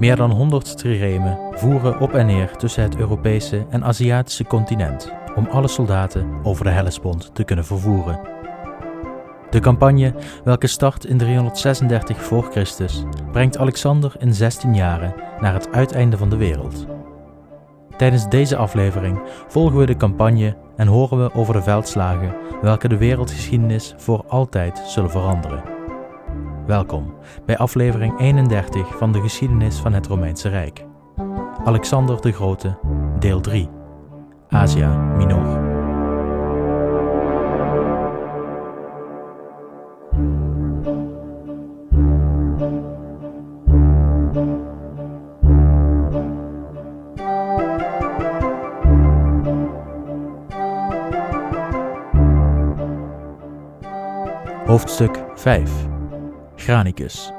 Meer 0.00 0.16
dan 0.16 0.30
100 0.30 0.78
triremen 0.78 1.38
voeren 1.50 2.00
op 2.00 2.12
en 2.12 2.26
neer 2.26 2.56
tussen 2.56 2.82
het 2.82 2.96
Europese 2.96 3.66
en 3.70 3.84
Aziatische 3.84 4.44
continent 4.44 5.12
om 5.36 5.46
alle 5.46 5.68
soldaten 5.68 6.28
over 6.42 6.64
de 6.64 6.70
Hellespont 6.70 7.34
te 7.34 7.44
kunnen 7.44 7.64
vervoeren. 7.64 8.20
De 9.50 9.60
campagne, 9.60 10.14
welke 10.44 10.66
start 10.66 11.04
in 11.04 11.18
336 11.18 12.22
voor 12.22 12.50
Christus, 12.50 13.04
brengt 13.32 13.58
Alexander 13.58 14.14
in 14.18 14.34
16 14.34 14.74
jaren 14.74 15.14
naar 15.40 15.52
het 15.52 15.72
uiteinde 15.72 16.16
van 16.16 16.30
de 16.30 16.36
wereld. 16.36 16.86
Tijdens 17.96 18.28
deze 18.28 18.56
aflevering 18.56 19.22
volgen 19.48 19.78
we 19.78 19.86
de 19.86 19.96
campagne 19.96 20.56
en 20.76 20.86
horen 20.86 21.22
we 21.22 21.34
over 21.34 21.54
de 21.54 21.62
veldslagen 21.62 22.34
welke 22.62 22.88
de 22.88 22.96
wereldgeschiedenis 22.96 23.94
voor 23.96 24.24
altijd 24.28 24.82
zullen 24.86 25.10
veranderen. 25.10 25.79
Welkom 26.66 27.14
bij 27.46 27.56
aflevering 27.56 28.18
31 28.18 28.98
van 28.98 29.12
de 29.12 29.20
geschiedenis 29.20 29.76
van 29.76 29.92
het 29.92 30.06
Romeinse 30.06 30.48
Rijk. 30.48 30.84
Alexander 31.64 32.20
de 32.20 32.32
Grote, 32.32 32.78
deel 33.18 33.40
3. 33.40 33.68
Asia 34.48 34.94
Minor. 34.94 35.68
Hoofdstuk 54.66 55.24
5 55.34 55.88
Granicus 56.70 57.32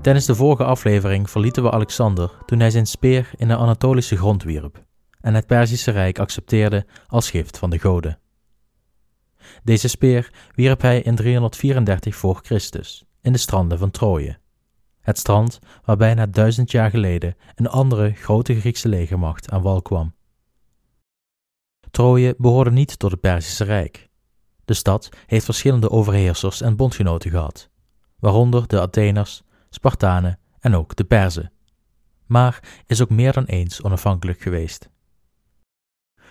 Tijdens 0.00 0.26
de 0.26 0.34
vorige 0.34 0.64
aflevering 0.64 1.30
verlieten 1.30 1.62
we 1.62 1.70
Alexander 1.70 2.30
toen 2.46 2.60
hij 2.60 2.70
zijn 2.70 2.86
speer 2.86 3.30
in 3.36 3.48
de 3.48 3.56
Anatolische 3.56 4.16
grond 4.16 4.42
wierp 4.42 4.84
en 5.20 5.34
het 5.34 5.46
Perzische 5.46 5.90
Rijk 5.90 6.18
accepteerde 6.18 6.86
als 7.06 7.30
gift 7.30 7.58
van 7.58 7.70
de 7.70 7.78
goden. 7.78 8.18
Deze 9.62 9.88
speer 9.88 10.32
wierp 10.54 10.80
hij 10.80 11.00
in 11.00 11.14
334 11.14 12.16
voor 12.16 12.40
Christus 12.42 13.04
in 13.20 13.32
de 13.32 13.38
stranden 13.38 13.78
van 13.78 13.90
Troje, 13.90 14.38
het 15.00 15.18
strand 15.18 15.58
waar 15.84 15.96
bijna 15.96 16.26
duizend 16.26 16.70
jaar 16.70 16.90
geleden 16.90 17.34
een 17.54 17.68
andere 17.68 18.12
grote 18.12 18.60
Griekse 18.60 18.88
legermacht 18.88 19.50
aan 19.50 19.62
wal 19.62 19.82
kwam. 19.82 20.14
Troje 21.90 22.34
behoorde 22.38 22.70
niet 22.70 22.98
tot 22.98 23.10
het 23.10 23.20
Perzische 23.20 23.64
Rijk, 23.64 24.08
de 24.64 24.74
stad 24.74 25.08
heeft 25.26 25.44
verschillende 25.44 25.90
overheersers 25.90 26.60
en 26.60 26.76
bondgenoten 26.76 27.30
gehad, 27.30 27.70
waaronder 28.18 28.66
de 28.66 28.80
Atheners, 28.80 29.42
Spartanen 29.70 30.38
en 30.60 30.74
ook 30.74 30.96
de 30.96 31.04
Perzen, 31.04 31.52
maar 32.26 32.82
is 32.86 33.02
ook 33.02 33.10
meer 33.10 33.32
dan 33.32 33.44
eens 33.44 33.82
onafhankelijk 33.82 34.40
geweest. 34.40 34.90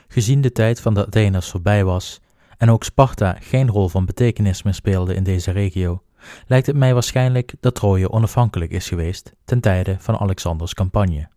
Gezien 0.07 0.41
de 0.41 0.51
tijd 0.51 0.81
van 0.81 0.93
de 0.93 1.05
Atheners 1.05 1.49
voorbij 1.49 1.83
was 1.83 2.21
en 2.57 2.69
ook 2.69 2.83
Sparta 2.83 3.37
geen 3.39 3.69
rol 3.69 3.89
van 3.89 4.05
betekenis 4.05 4.63
meer 4.63 4.73
speelde 4.73 5.15
in 5.15 5.23
deze 5.23 5.51
regio, 5.51 6.03
lijkt 6.47 6.67
het 6.67 6.75
mij 6.75 6.93
waarschijnlijk 6.93 7.53
dat 7.59 7.75
Troje 7.75 8.11
onafhankelijk 8.11 8.71
is 8.71 8.87
geweest 8.87 9.33
ten 9.45 9.59
tijde 9.59 9.95
van 9.99 10.17
Alexanders 10.17 10.73
campagne. 10.73 11.32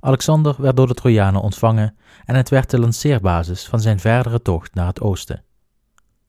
Alexander 0.00 0.54
werd 0.58 0.76
door 0.76 0.86
de 0.86 0.94
Trojanen 0.94 1.40
ontvangen 1.40 1.96
en 2.24 2.34
het 2.34 2.48
werd 2.48 2.70
de 2.70 2.78
lanceerbasis 2.78 3.66
van 3.66 3.80
zijn 3.80 4.00
verdere 4.00 4.42
tocht 4.42 4.74
naar 4.74 4.86
het 4.86 5.00
oosten. 5.00 5.44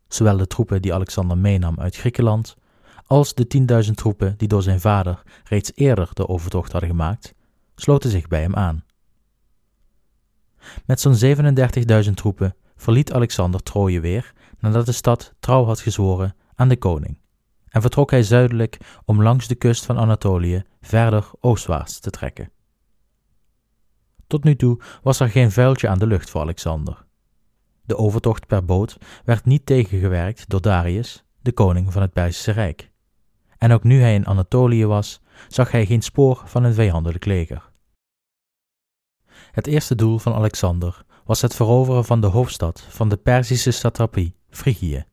Zowel 0.08 0.38
de 0.38 0.48
troepen 0.48 0.82
die 0.82 0.94
Alexander 0.94 1.38
meenam 1.38 1.80
uit 1.80 1.96
Griekenland, 1.96 2.58
als 3.06 3.34
de 3.34 3.66
10.000 3.86 3.92
troepen 3.94 4.34
die 4.38 4.48
door 4.48 4.62
zijn 4.62 4.80
vader 4.80 5.22
reeds 5.44 5.72
eerder 5.76 6.10
de 6.14 6.28
overtocht 6.28 6.72
hadden 6.72 6.90
gemaakt, 6.90 7.34
sloten 7.76 8.10
zich 8.10 8.28
bij 8.28 8.42
hem 8.42 8.56
aan. 8.56 8.84
Met 10.86 11.00
zo'n 11.00 11.16
37.000 12.06 12.14
troepen 12.14 12.56
verliet 12.76 13.14
Alexander 13.14 13.64
Troje 13.64 14.00
weer 14.00 14.34
nadat 14.60 14.86
de 14.86 14.92
stad 14.92 15.34
trouw 15.40 15.66
had 15.66 15.80
gezworen 15.80 16.36
aan 16.56 16.68
de 16.68 16.78
koning, 16.78 17.18
en 17.70 17.82
vertrok 17.82 18.12
hij 18.12 18.24
zuidelijk 18.24 18.78
om 19.06 19.24
langs 19.24 19.48
de 19.48 19.56
kust 19.56 19.86
van 19.86 19.98
Anatolië 19.98 20.64
verder 20.82 21.30
oostwaarts 21.40 22.00
te 22.00 22.10
trekken. 22.10 22.52
Tot 24.32 24.44
nu 24.44 24.56
toe 24.56 24.80
was 25.02 25.20
er 25.20 25.30
geen 25.30 25.52
vuiltje 25.52 25.88
aan 25.88 26.00
de 26.00 26.08
lucht 26.08 26.30
voor 26.30 26.42
Alexander. 26.42 27.06
De 27.82 27.98
overtocht 27.98 28.48
per 28.48 28.66
boot 28.66 28.98
werd 29.26 29.46
niet 29.46 29.66
tegengewerkt 29.66 30.50
door 30.50 30.62
Darius, 30.62 31.24
de 31.42 31.52
koning 31.52 31.94
van 31.94 32.02
het 32.02 32.14
Perzische 32.14 32.52
Rijk. 32.52 32.92
En 33.58 33.72
ook 33.72 33.84
nu 33.84 34.02
hij 34.02 34.14
in 34.14 34.28
Anatolië 34.28 34.86
was, 34.86 35.22
zag 35.48 35.72
hij 35.72 35.86
geen 35.86 36.02
spoor 36.02 36.42
van 36.46 36.64
een 36.64 36.74
vijandelijk 36.74 37.26
leger. 37.26 37.72
Het 39.52 39.68
eerste 39.68 39.96
doel 39.96 40.18
van 40.18 40.34
Alexander 40.34 41.04
was 41.26 41.42
het 41.42 41.56
veroveren 41.56 42.06
van 42.06 42.22
de 42.22 42.28
hoofdstad 42.28 42.86
van 42.90 43.10
de 43.10 43.18
Perzische 43.18 43.72
satrapie, 43.72 44.36
Frigië, 44.50 45.06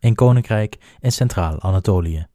een 0.00 0.14
koninkrijk 0.14 0.96
in 1.00 1.12
Centraal-Anatolië. 1.12 2.26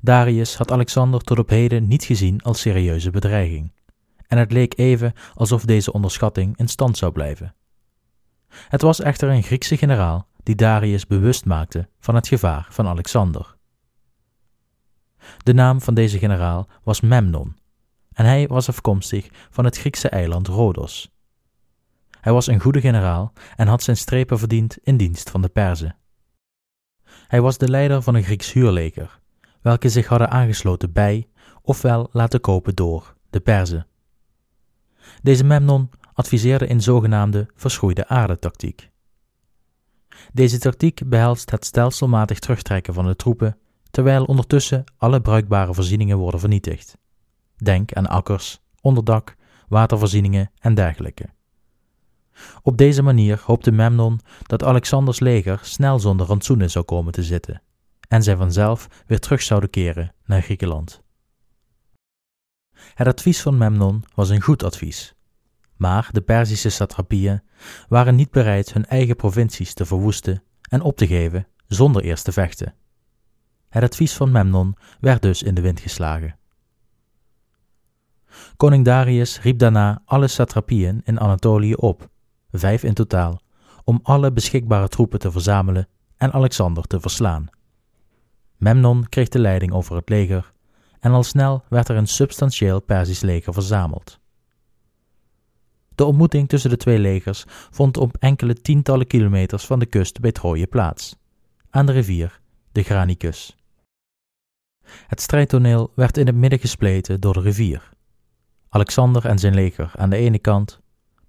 Darius 0.00 0.56
had 0.56 0.72
Alexander 0.72 1.20
tot 1.20 1.38
op 1.38 1.48
heden 1.48 1.88
niet 1.88 2.04
gezien 2.04 2.42
als 2.42 2.60
serieuze 2.60 3.10
bedreiging 3.10 3.73
en 4.26 4.38
het 4.38 4.52
leek 4.52 4.78
even 4.78 5.12
alsof 5.34 5.64
deze 5.64 5.92
onderschatting 5.92 6.56
in 6.56 6.68
stand 6.68 6.96
zou 6.96 7.12
blijven. 7.12 7.54
Het 8.48 8.82
was 8.82 9.00
echter 9.00 9.28
een 9.28 9.42
Griekse 9.42 9.76
generaal 9.76 10.28
die 10.42 10.54
Darius 10.54 11.06
bewust 11.06 11.44
maakte 11.44 11.88
van 12.00 12.14
het 12.14 12.28
gevaar 12.28 12.66
van 12.70 12.86
Alexander. 12.86 13.56
De 15.42 15.54
naam 15.54 15.80
van 15.80 15.94
deze 15.94 16.18
generaal 16.18 16.68
was 16.82 17.00
Memnon, 17.00 17.56
en 18.12 18.24
hij 18.24 18.46
was 18.46 18.68
afkomstig 18.68 19.28
van 19.50 19.64
het 19.64 19.78
Griekse 19.78 20.08
eiland 20.08 20.48
Rhodos. 20.48 21.12
Hij 22.20 22.32
was 22.32 22.46
een 22.46 22.60
goede 22.60 22.80
generaal 22.80 23.32
en 23.56 23.66
had 23.66 23.82
zijn 23.82 23.96
strepen 23.96 24.38
verdiend 24.38 24.78
in 24.82 24.96
dienst 24.96 25.30
van 25.30 25.42
de 25.42 25.48
Perzen. 25.48 25.96
Hij 27.26 27.40
was 27.40 27.58
de 27.58 27.68
leider 27.68 28.02
van 28.02 28.14
een 28.14 28.22
Grieks 28.22 28.52
huurleger, 28.52 29.20
welke 29.62 29.88
zich 29.88 30.06
hadden 30.06 30.30
aangesloten 30.30 30.92
bij, 30.92 31.28
ofwel 31.62 32.08
laten 32.12 32.40
kopen 32.40 32.74
door, 32.74 33.14
de 33.30 33.40
Perzen. 33.40 33.86
Deze 35.22 35.44
Memnon 35.44 35.90
adviseerde 36.12 36.66
in 36.66 36.80
zogenaamde 36.80 37.46
verschroeide 37.54 38.08
aarde-tactiek. 38.08 38.90
Deze 40.32 40.58
tactiek 40.58 41.00
behelst 41.06 41.50
het 41.50 41.64
stelselmatig 41.64 42.38
terugtrekken 42.38 42.94
van 42.94 43.06
de 43.06 43.16
troepen, 43.16 43.58
terwijl 43.90 44.24
ondertussen 44.24 44.84
alle 44.96 45.20
bruikbare 45.20 45.74
voorzieningen 45.74 46.18
worden 46.18 46.40
vernietigd. 46.40 46.98
Denk 47.56 47.92
aan 47.92 48.06
akkers, 48.06 48.60
onderdak, 48.80 49.36
watervoorzieningen 49.68 50.50
en 50.58 50.74
dergelijke. 50.74 51.28
Op 52.62 52.76
deze 52.76 53.02
manier 53.02 53.42
hoopte 53.44 53.70
Memnon 53.70 54.20
dat 54.42 54.64
Alexanders 54.64 55.20
leger 55.20 55.58
snel 55.62 55.98
zonder 55.98 56.26
rantsoenen 56.26 56.70
zou 56.70 56.84
komen 56.84 57.12
te 57.12 57.22
zitten 57.22 57.62
en 58.08 58.22
zij 58.22 58.36
vanzelf 58.36 58.88
weer 59.06 59.20
terug 59.20 59.42
zouden 59.42 59.70
keren 59.70 60.14
naar 60.24 60.42
Griekenland. 60.42 61.03
Het 62.94 63.06
advies 63.06 63.42
van 63.42 63.58
Memnon 63.58 64.04
was 64.14 64.28
een 64.28 64.40
goed 64.40 64.62
advies, 64.62 65.14
maar 65.76 66.08
de 66.12 66.20
Perzische 66.20 66.70
satrapieën 66.70 67.42
waren 67.88 68.14
niet 68.14 68.30
bereid 68.30 68.72
hun 68.72 68.86
eigen 68.86 69.16
provincies 69.16 69.74
te 69.74 69.84
verwoesten 69.84 70.42
en 70.68 70.80
op 70.80 70.96
te 70.96 71.06
geven 71.06 71.46
zonder 71.66 72.02
eerst 72.02 72.24
te 72.24 72.32
vechten. 72.32 72.74
Het 73.68 73.82
advies 73.82 74.12
van 74.12 74.30
Memnon 74.30 74.76
werd 75.00 75.22
dus 75.22 75.42
in 75.42 75.54
de 75.54 75.60
wind 75.60 75.80
geslagen. 75.80 76.36
Koning 78.56 78.84
Darius 78.84 79.40
riep 79.40 79.58
daarna 79.58 80.02
alle 80.04 80.28
satrapieën 80.28 81.00
in 81.04 81.20
Anatolië 81.20 81.74
op, 81.74 82.08
vijf 82.52 82.82
in 82.82 82.94
totaal, 82.94 83.40
om 83.84 84.00
alle 84.02 84.32
beschikbare 84.32 84.88
troepen 84.88 85.18
te 85.18 85.30
verzamelen 85.30 85.88
en 86.16 86.32
Alexander 86.32 86.84
te 86.84 87.00
verslaan. 87.00 87.46
Memnon 88.56 89.08
kreeg 89.08 89.28
de 89.28 89.38
leiding 89.38 89.72
over 89.72 89.96
het 89.96 90.08
leger 90.08 90.52
en 91.04 91.12
al 91.12 91.22
snel 91.22 91.64
werd 91.68 91.88
er 91.88 91.96
een 91.96 92.06
substantieel 92.06 92.80
Persisch 92.80 93.20
leger 93.20 93.52
verzameld. 93.52 94.18
De 95.94 96.04
ontmoeting 96.04 96.48
tussen 96.48 96.70
de 96.70 96.76
twee 96.76 96.98
legers 96.98 97.44
vond 97.48 97.96
op 97.96 98.16
enkele 98.18 98.54
tientallen 98.54 99.06
kilometers 99.06 99.64
van 99.64 99.78
de 99.78 99.86
kust 99.86 100.20
bij 100.20 100.32
Troje 100.32 100.66
plaats, 100.66 101.16
aan 101.70 101.86
de 101.86 101.92
rivier 101.92 102.40
de 102.72 102.82
Granicus. 102.82 103.56
Het 104.84 105.20
strijdtoneel 105.20 105.92
werd 105.94 106.16
in 106.16 106.26
het 106.26 106.36
midden 106.36 106.58
gespleten 106.58 107.20
door 107.20 107.32
de 107.32 107.40
rivier. 107.40 107.90
Alexander 108.68 109.24
en 109.24 109.38
zijn 109.38 109.54
leger 109.54 109.92
aan 109.96 110.10
de 110.10 110.16
ene 110.16 110.38
kant, 110.38 110.80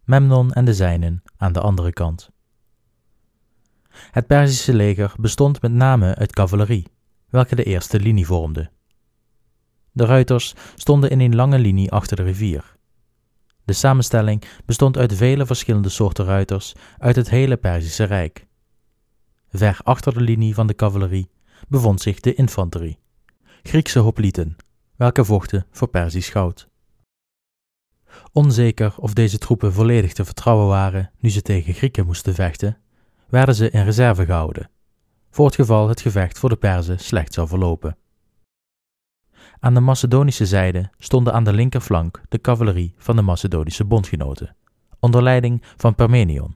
Memnon 0.04 0.54
en 0.54 0.66
de 0.66 0.74
zijnen 0.74 1.24
aan 1.38 1.54
de 1.54 1.62
andere 1.62 1.94
kant. 1.94 2.30
Het 3.90 4.28
Perzische 4.28 4.74
leger 4.74 5.14
bestond 5.20 5.62
met 5.62 5.72
name 5.72 6.16
uit 6.16 6.34
cavalerie, 6.34 6.88
welke 7.30 7.56
de 7.56 7.64
eerste 7.64 8.00
linie 8.00 8.26
vormde. 8.26 8.74
De 9.96 10.06
ruiters 10.06 10.54
stonden 10.76 11.10
in 11.10 11.20
een 11.20 11.36
lange 11.36 11.60
linie 11.60 11.92
achter 11.92 12.16
de 12.16 12.24
rivier. 12.24 12.76
De 13.66 13.74
samenstelling 13.74 14.44
bestond 14.66 14.98
uit 14.98 15.14
vele 15.14 15.46
verschillende 15.46 15.90
soorten 15.90 16.26
ruiters 16.26 16.74
uit 16.98 17.16
het 17.16 17.30
hele 17.30 17.58
Perzische 17.58 18.04
Rijk. 18.04 18.48
Ver 19.50 19.80
achter 19.84 20.14
de 20.14 20.22
linie 20.22 20.54
van 20.54 20.68
de 20.68 20.76
cavalerie 20.76 21.30
bevond 21.68 22.02
zich 22.02 22.20
de 22.20 22.34
infanterie, 22.34 23.00
Griekse 23.64 24.00
hoplieten, 24.00 24.56
welke 24.96 25.26
vochten 25.26 25.66
voor 25.72 25.88
Persisch 25.88 26.30
goud. 26.30 26.68
Onzeker 28.32 28.94
of 28.98 29.14
deze 29.14 29.38
troepen 29.38 29.74
volledig 29.74 30.14
te 30.14 30.26
vertrouwen 30.26 30.68
waren 30.68 31.12
nu 31.20 31.30
ze 31.30 31.42
tegen 31.42 31.74
Grieken 31.74 32.06
moesten 32.06 32.34
vechten, 32.34 32.78
werden 33.30 33.56
ze 33.56 33.70
in 33.70 33.84
reserve 33.84 34.26
gehouden, 34.26 34.70
voor 35.30 35.46
het 35.46 35.56
geval 35.56 35.90
het 35.90 36.02
gevecht 36.02 36.40
voor 36.40 36.50
de 36.50 36.56
Perzen 36.56 37.00
slecht 37.00 37.34
zou 37.34 37.48
verlopen. 37.48 37.98
Aan 39.66 39.74
de 39.74 39.80
Macedonische 39.80 40.46
zijde 40.46 40.90
stonden 40.98 41.34
aan 41.34 41.44
de 41.44 41.54
linkerflank 41.54 42.22
de 42.30 42.42
cavalerie 42.42 42.94
van 42.98 43.16
de 43.16 43.22
Macedonische 43.22 43.86
bondgenoten, 43.86 44.56
onder 45.00 45.24
leiding 45.24 45.64
van 45.78 45.96
Parmenion. 45.96 46.56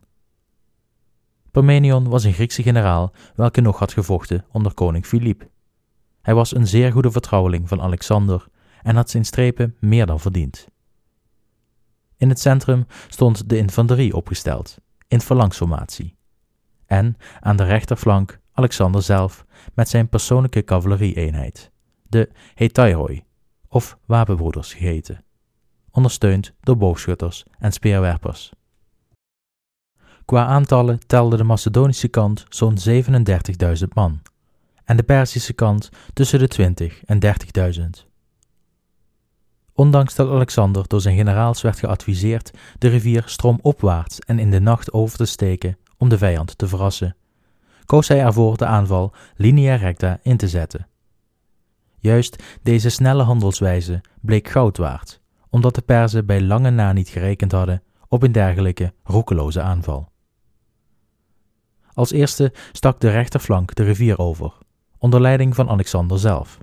Parmenion 1.52 2.10
was 2.10 2.24
een 2.24 2.34
Griekse 2.34 2.64
generaal 2.64 3.14
welke 3.36 3.62
nog 3.62 3.80
had 3.80 3.94
gevochten 3.94 4.46
onder 4.52 4.74
koning 4.74 5.06
Filip. 5.06 5.48
Hij 6.22 6.34
was 6.34 6.56
een 6.56 6.68
zeer 6.68 6.92
goede 6.92 7.12
vertrouweling 7.12 7.68
van 7.68 7.82
Alexander 7.82 8.48
en 8.82 8.96
had 8.96 9.10
zijn 9.10 9.26
strepen 9.26 9.76
meer 9.80 10.06
dan 10.06 10.20
verdiend. 10.20 10.68
In 12.18 12.30
het 12.30 12.40
centrum 12.40 12.86
stond 13.08 13.50
de 13.50 13.58
infanterie 13.58 14.16
opgesteld, 14.16 14.78
in 15.08 15.22
phalanxformatie. 15.22 16.16
En 16.86 17.18
aan 17.40 17.58
de 17.58 17.64
rechterflank 17.64 18.40
Alexander 18.54 19.02
zelf 19.02 19.46
met 19.74 19.90
zijn 19.90 20.10
persoonlijke 20.10 20.64
cavalerie-eenheid, 20.64 21.72
de 22.10 22.30
Hetairoi, 22.56 23.24
of 23.68 23.98
wapenbroeders 24.06 24.74
geheten, 24.74 25.24
ondersteund 25.92 26.54
door 26.60 26.78
boogschutters 26.78 27.44
en 27.60 27.72
speerwerpers. 27.72 28.52
Qua 30.26 30.46
aantallen 30.46 31.00
telde 31.08 31.38
de 31.38 31.44
Macedonische 31.44 32.08
kant 32.08 32.46
zo'n 32.50 32.78
37.000 32.90 33.88
man 33.94 34.22
en 34.84 34.98
de 34.98 35.04
Perzische 35.04 35.54
kant 35.54 35.90
tussen 36.14 36.40
de 36.40 36.48
20 36.48 37.04
en 37.06 37.20
30.000. 38.04 38.08
Ondanks 39.74 40.16
dat 40.16 40.30
Alexander 40.30 40.88
door 40.88 41.02
zijn 41.02 41.16
generaals 41.16 41.62
werd 41.62 41.80
geadviseerd 41.80 42.52
de 42.78 42.88
rivier 42.88 43.24
stroomopwaarts 43.26 44.20
en 44.20 44.40
in 44.40 44.52
de 44.52 44.60
nacht 44.60 44.94
over 44.94 45.18
te 45.18 45.26
steken 45.26 45.78
om 45.98 46.10
de 46.10 46.18
vijand 46.18 46.58
te 46.58 46.68
verrassen, 46.68 47.16
koos 47.86 48.08
hij 48.08 48.20
ervoor 48.20 48.58
de 48.58 48.66
aanval 48.66 49.14
linea 49.36 49.76
recta 49.76 50.20
in 50.22 50.38
te 50.38 50.48
zetten. 50.48 50.89
Juist 52.00 52.44
deze 52.62 52.90
snelle 52.90 53.24
handelswijze 53.24 54.02
bleek 54.22 54.48
goud 54.48 54.78
waard, 54.78 55.22
omdat 55.50 55.76
de 55.76 55.82
Perzen 55.82 56.26
bij 56.26 56.42
lange 56.42 56.70
na 56.70 56.94
niet 56.94 57.10
gerekend 57.10 57.52
hadden 57.52 57.84
op 58.08 58.24
een 58.24 58.32
dergelijke 58.32 58.94
roekeloze 59.04 59.62
aanval. 59.62 60.12
Als 61.94 62.12
eerste 62.12 62.54
stak 62.72 63.00
de 63.00 63.10
rechterflank 63.10 63.76
de 63.76 63.84
rivier 63.84 64.18
over, 64.18 64.54
onder 64.98 65.22
leiding 65.22 65.56
van 65.56 65.70
Alexander 65.70 66.20
zelf. 66.20 66.58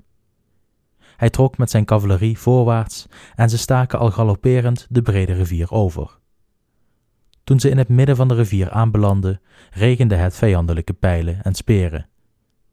Hij 1.17 1.29
trok 1.29 1.57
met 1.57 1.69
zijn 1.69 1.85
cavalerie 1.85 2.37
voorwaarts 2.37 3.05
en 3.35 3.49
ze 3.49 3.57
staken 3.57 3.99
al 3.99 4.11
galopperend 4.11 4.87
de 4.89 5.01
brede 5.01 5.33
rivier 5.33 5.71
over. 5.71 6.19
Toen 7.43 7.59
ze 7.59 7.69
in 7.69 7.77
het 7.77 7.89
midden 7.89 8.15
van 8.15 8.27
de 8.27 8.33
rivier 8.33 8.71
aanbelanden, 8.71 9.41
regende 9.71 10.15
het 10.15 10.35
vijandelijke 10.35 10.93
pijlen 10.93 11.41
en 11.41 11.53
speren. 11.53 12.09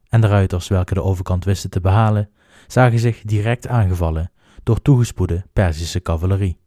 En 0.09 0.21
de 0.21 0.27
ruiters, 0.27 0.67
welke 0.67 0.93
de 0.93 1.03
overkant 1.03 1.45
wisten 1.45 1.69
te 1.69 1.81
behalen, 1.81 2.29
zagen 2.67 2.99
zich 2.99 3.21
direct 3.21 3.67
aangevallen 3.67 4.31
door 4.63 4.81
toegespoede 4.81 5.45
Perzische 5.53 6.01
cavalerie. 6.01 6.57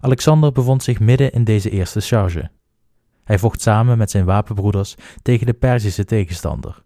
Alexander 0.00 0.52
bevond 0.52 0.82
zich 0.82 1.00
midden 1.00 1.32
in 1.32 1.44
deze 1.44 1.70
eerste 1.70 2.00
charge. 2.00 2.50
Hij 3.24 3.38
vocht 3.38 3.60
samen 3.60 3.98
met 3.98 4.10
zijn 4.10 4.24
wapenbroeders 4.24 4.94
tegen 5.22 5.46
de 5.46 5.52
Perzische 5.52 6.04
tegenstander. 6.04 6.82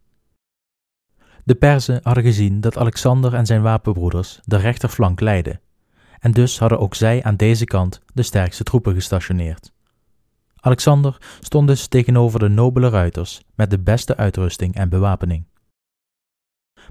De 1.44 1.54
Perzen 1.54 2.00
hadden 2.02 2.24
gezien 2.24 2.60
dat 2.60 2.78
Alexander 2.78 3.34
en 3.34 3.46
zijn 3.46 3.62
wapenbroeders 3.62 4.40
de 4.44 4.56
rechterflank 4.56 5.20
leidden, 5.20 5.60
en 6.18 6.30
dus 6.30 6.58
hadden 6.58 6.78
ook 6.78 6.94
zij 6.94 7.22
aan 7.22 7.36
deze 7.36 7.64
kant 7.64 8.00
de 8.14 8.22
sterkste 8.22 8.64
troepen 8.64 8.94
gestationeerd. 8.94 9.72
Alexander 10.60 11.16
stond 11.40 11.68
dus 11.68 11.86
tegenover 11.86 12.38
de 12.38 12.48
nobele 12.48 12.88
ruiters 12.88 13.42
met 13.54 13.70
de 13.70 13.78
beste 13.78 14.16
uitrusting 14.16 14.74
en 14.74 14.88
bewapening. 14.88 15.46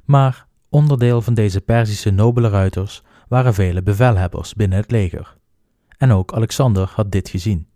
Maar 0.04 0.48
onderdeel 0.70 1.22
van 1.22 1.34
deze 1.34 1.62
Perzische 1.62 2.10
nobele 2.10 2.50
ruiters 2.50 3.02
waren 3.28 3.54
vele 3.54 3.84
bevelhebbers 3.84 4.54
binnen 4.54 4.78
het 4.78 4.92
leger, 4.92 5.38
en 5.98 6.12
ook 6.12 6.34
Alexander 6.34 6.92
had 6.96 7.12
dit 7.12 7.30
gezien. 7.30 7.68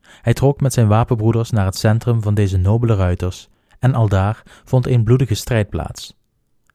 Hij 0.00 0.32
trok 0.32 0.60
met 0.60 0.72
zijn 0.72 0.88
wapenbroeders 0.88 1.50
naar 1.50 1.64
het 1.64 1.76
centrum 1.76 2.22
van 2.22 2.34
deze 2.34 2.56
nobele 2.56 2.94
ruiters 2.94 3.48
en 3.78 3.94
aldaar 3.94 4.42
vond 4.64 4.86
een 4.86 5.04
bloedige 5.04 5.34
strijd 5.34 5.68
plaats. 5.68 6.16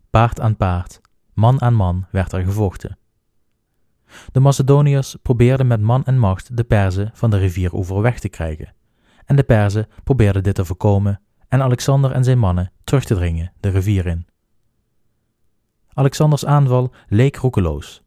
Paard 0.10 0.40
aan 0.40 0.58
paard, 0.58 1.02
man 1.34 1.62
aan 1.62 1.74
man 1.74 2.06
werd 2.12 2.32
er 2.32 2.44
gevochten. 2.44 2.98
De 4.32 4.40
Macedoniërs 4.40 5.16
probeerden 5.22 5.68
met 5.68 5.82
man 5.82 6.06
en 6.06 6.18
macht 6.18 6.58
de 6.58 6.64
Perzen 6.64 7.12
van 7.14 7.30
de 7.30 7.38
rivieroever 7.38 8.02
weg 8.02 8.20
te 8.20 8.30
krijgen, 8.30 8.74
en 9.26 9.36
de 9.36 9.44
Perzen 9.44 9.88
probeerden 10.04 10.44
dit 10.44 10.56
te 10.56 10.66
voorkomen 10.66 11.22
en 11.48 11.62
Alexander 11.62 12.12
en 12.12 12.24
zijn 12.24 12.40
mannen 12.40 12.72
terug 12.84 13.04
te 13.06 13.16
dringen 13.16 13.54
de 13.60 13.70
rivier 13.70 14.06
in. 14.06 14.28
Alexanders 15.94 16.46
aanval 16.46 16.94
leek 17.08 17.36
roekeloos, 17.36 18.04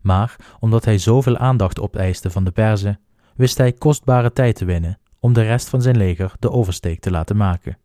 maar 0.00 0.36
omdat 0.60 0.84
hij 0.84 0.98
zoveel 0.98 1.36
aandacht 1.36 1.80
opeiste 1.80 2.30
van 2.30 2.44
de 2.44 2.50
Perzen, 2.50 3.00
wist 3.34 3.58
hij 3.58 3.72
kostbare 3.72 4.32
tijd 4.32 4.56
te 4.56 4.64
winnen 4.64 4.98
om 5.20 5.32
de 5.32 5.42
rest 5.42 5.68
van 5.68 5.82
zijn 5.82 5.96
leger 5.96 6.32
de 6.38 6.50
oversteek 6.50 7.00
te 7.00 7.10
laten 7.10 7.36
maken 7.36 7.78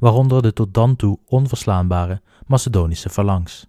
waaronder 0.00 0.42
de 0.42 0.52
tot 0.52 0.74
dan 0.74 0.96
toe 0.96 1.18
onverslaanbare 1.24 2.20
Macedonische 2.46 3.08
phalanx. 3.08 3.66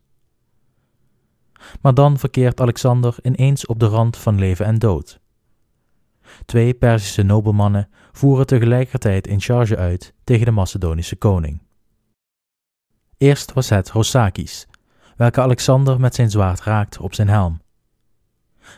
Maar 1.82 1.94
dan 1.94 2.18
verkeert 2.18 2.62
Alexander 2.62 3.16
ineens 3.22 3.66
op 3.66 3.80
de 3.80 3.86
rand 3.86 4.18
van 4.18 4.40
leven 4.40 4.66
en 4.66 4.80
dood. 4.80 5.20
Twee 6.46 6.74
Perzische 6.74 7.24
nobelmannen 7.24 7.90
voeren 8.12 8.46
tegelijkertijd 8.46 9.28
een 9.28 9.42
charge 9.42 9.78
uit 9.78 10.14
tegen 10.24 10.46
de 10.46 10.52
Macedonische 10.52 11.16
koning. 11.16 11.62
Eerst 13.18 13.54
was 13.54 13.70
het 13.70 13.90
Rosakis, 13.90 14.68
welke 15.16 15.42
Alexander 15.42 16.00
met 16.00 16.16
zijn 16.16 16.30
zwaard 16.30 16.62
raakt 16.62 16.98
op 16.98 17.14
zijn 17.14 17.28
helm. 17.28 17.62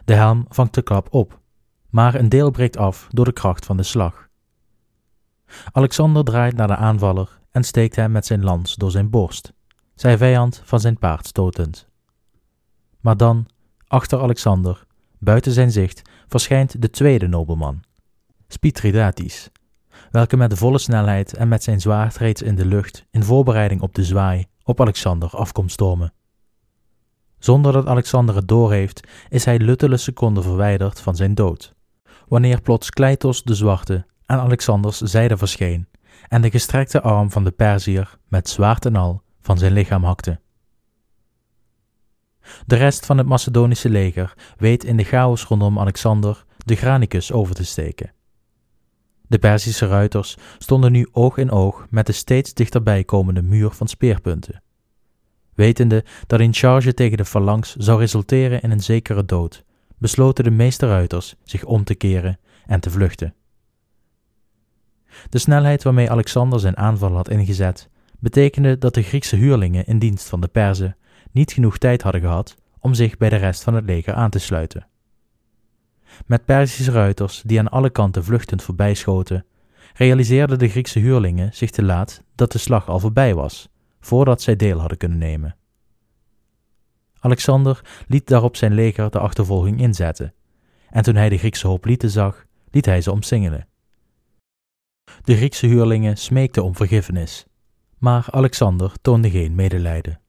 De 0.05 0.13
helm 0.13 0.46
vangt 0.50 0.74
de 0.74 0.81
klap 0.81 1.13
op, 1.13 1.39
maar 1.89 2.15
een 2.15 2.29
deel 2.29 2.51
breekt 2.51 2.77
af 2.77 3.07
door 3.10 3.25
de 3.25 3.34
kracht 3.34 3.65
van 3.65 3.77
de 3.77 3.84
slag. 3.84 4.27
Alexander 5.72 6.24
draait 6.24 6.55
naar 6.55 6.67
de 6.67 6.75
aanvaller 6.75 7.39
en 7.51 7.63
steekt 7.63 7.96
hem 7.96 8.12
met 8.12 8.25
zijn 8.25 8.43
lans 8.43 8.75
door 8.75 8.91
zijn 8.91 9.10
borst, 9.10 9.53
zijn 9.96 10.17
vijand 10.17 10.62
van 10.65 10.79
zijn 10.79 10.98
paard 10.98 11.27
stotend. 11.27 11.88
Maar 13.00 13.17
dan, 13.17 13.48
achter 13.88 14.22
Alexander, 14.22 14.86
buiten 15.17 15.51
zijn 15.51 15.72
zicht, 15.72 16.01
verschijnt 16.27 16.81
de 16.81 16.89
tweede 16.89 17.27
nobelman, 17.27 17.84
Spitridatis, 18.53 19.50
welke 20.12 20.38
met 20.38 20.57
volle 20.57 20.77
snelheid 20.77 21.33
en 21.33 21.48
met 21.48 21.63
zijn 21.63 21.81
zwaard 21.81 22.17
reeds 22.17 22.41
in 22.41 22.55
de 22.55 22.65
lucht, 22.65 23.05
in 23.12 23.24
voorbereiding 23.24 23.81
op 23.81 23.95
de 23.95 24.03
zwaai, 24.03 24.45
op 24.63 24.81
Alexander 24.81 25.29
afkomt 25.29 25.72
stormen. 25.72 26.13
Zonder 27.39 27.72
dat 27.74 27.88
Alexander 27.88 28.36
het 28.36 28.48
doorheeft, 28.48 29.07
is 29.29 29.45
hij 29.45 29.60
luttele 29.60 29.98
seconden 29.98 30.43
verwijderd 30.43 31.00
van 31.00 31.15
zijn 31.15 31.36
dood. 31.36 31.74
Wanneer 32.27 32.62
plots 32.62 32.89
Kleitos 32.89 33.43
de 33.43 33.55
Zwarte 33.55 34.05
aan 34.25 34.39
Alexanders 34.39 34.98
zijde 35.01 35.38
verscheen 35.38 35.88
en 36.27 36.41
de 36.41 36.50
gestrekte 36.50 37.01
arm 37.01 37.31
van 37.31 37.43
de 37.43 37.51
Perzier 37.51 38.17
met 38.27 38.50
zwaard 38.50 38.86
en 38.86 38.95
al 38.95 39.22
van 39.41 39.57
zijn 39.57 39.74
lichaam 39.74 40.03
hakte. 40.03 40.39
De 42.65 42.75
rest 42.75 43.05
van 43.05 43.17
het 43.17 43.27
Macedonische 43.27 43.89
leger 43.89 44.33
weet 44.57 44.83
in 44.83 44.98
de 44.98 45.03
chaos 45.03 45.43
rondom 45.43 45.79
Alexander 45.79 46.45
de 46.57 46.75
Granicus 46.75 47.31
over 47.31 47.55
te 47.55 47.65
steken. 47.65 48.13
De 49.33 49.39
Perzische 49.39 49.87
ruiters 49.87 50.37
stonden 50.57 50.91
nu 50.91 51.07
oog 51.11 51.37
in 51.37 51.51
oog 51.51 51.87
met 51.89 52.05
de 52.05 52.11
steeds 52.11 52.53
dichterbij 52.53 53.03
komende 53.03 53.41
muur 53.41 53.71
van 53.71 53.87
speerpunten. 53.87 54.63
Wetende 55.53 56.05
dat 56.27 56.39
een 56.39 56.53
charge 56.53 56.93
tegen 56.93 57.17
de 57.17 57.25
phalanx 57.25 57.75
zou 57.75 57.99
resulteren 57.99 58.61
in 58.61 58.71
een 58.71 58.83
zekere 58.83 59.25
dood, 59.25 59.63
besloten 59.97 60.43
de 60.43 60.51
meeste 60.51 60.87
ruiters 60.87 61.35
zich 61.43 61.63
om 61.63 61.83
te 61.83 61.95
keren 61.95 62.39
en 62.65 62.79
te 62.79 62.89
vluchten. 62.89 63.33
De 65.29 65.37
snelheid 65.37 65.83
waarmee 65.83 66.11
Alexander 66.11 66.59
zijn 66.59 66.77
aanval 66.77 67.15
had 67.15 67.29
ingezet, 67.29 67.89
betekende 68.19 68.77
dat 68.77 68.93
de 68.93 69.01
Griekse 69.01 69.35
huurlingen 69.35 69.85
in 69.85 69.99
dienst 69.99 70.29
van 70.29 70.41
de 70.41 70.47
Perzen 70.47 70.97
niet 71.31 71.51
genoeg 71.51 71.77
tijd 71.77 72.01
hadden 72.01 72.21
gehad 72.21 72.55
om 72.79 72.93
zich 72.93 73.17
bij 73.17 73.29
de 73.29 73.35
rest 73.35 73.63
van 73.63 73.73
het 73.73 73.85
leger 73.85 74.13
aan 74.13 74.29
te 74.29 74.39
sluiten. 74.39 74.87
Met 76.25 76.46
Perzische 76.46 76.91
ruiters 76.91 77.41
die 77.46 77.60
aan 77.60 77.70
alle 77.70 77.89
kanten 77.89 78.24
vluchtend 78.24 78.63
voorbijschoten, 78.63 79.46
realiseerden 79.93 80.60
de 80.60 80.70
Griekse 80.70 81.00
huurlingen 81.00 81.53
zich 81.53 81.70
te 81.70 81.84
laat 81.84 82.24
dat 82.36 82.51
de 82.51 82.58
slag 82.58 82.89
al 82.89 83.00
voorbij 83.00 83.36
was, 83.36 83.70
voordat 84.00 84.41
zij 84.41 84.55
deel 84.55 84.79
hadden 84.79 84.98
kunnen 84.98 85.17
nemen. 85.17 85.55
Alexander 87.20 87.82
liet 88.08 88.27
daarop 88.27 88.55
zijn 88.55 88.74
leger 88.74 89.10
de 89.10 89.20
achtervolging 89.20 89.79
inzetten, 89.79 90.34
en 90.89 91.03
toen 91.03 91.15
hij 91.15 91.29
de 91.29 91.38
Griekse 91.38 91.67
hoplieten 91.67 92.10
zag, 92.10 92.46
liet 92.72 92.86
hij 92.86 93.01
ze 93.01 93.12
omsingelen. 93.12 93.67
De 95.24 95.36
Griekse 95.36 95.67
huurlingen 95.67 96.17
smeekten 96.17 96.63
om 96.63 96.75
vergiffenis, 96.75 97.46
Maar 97.98 98.25
Alexander 98.29 98.91
toonde 99.01 99.29
geen 99.29 99.55
medelijden. 99.55 100.20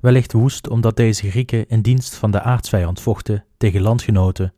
Wellicht 0.00 0.32
woest 0.32 0.68
omdat 0.68 0.96
deze 0.96 1.30
Grieken 1.30 1.68
in 1.68 1.82
dienst 1.82 2.14
van 2.14 2.30
de 2.30 2.40
aartsvijand 2.40 3.00
vochten 3.00 3.44
tegen 3.56 3.80
landgenoten, 3.80 4.54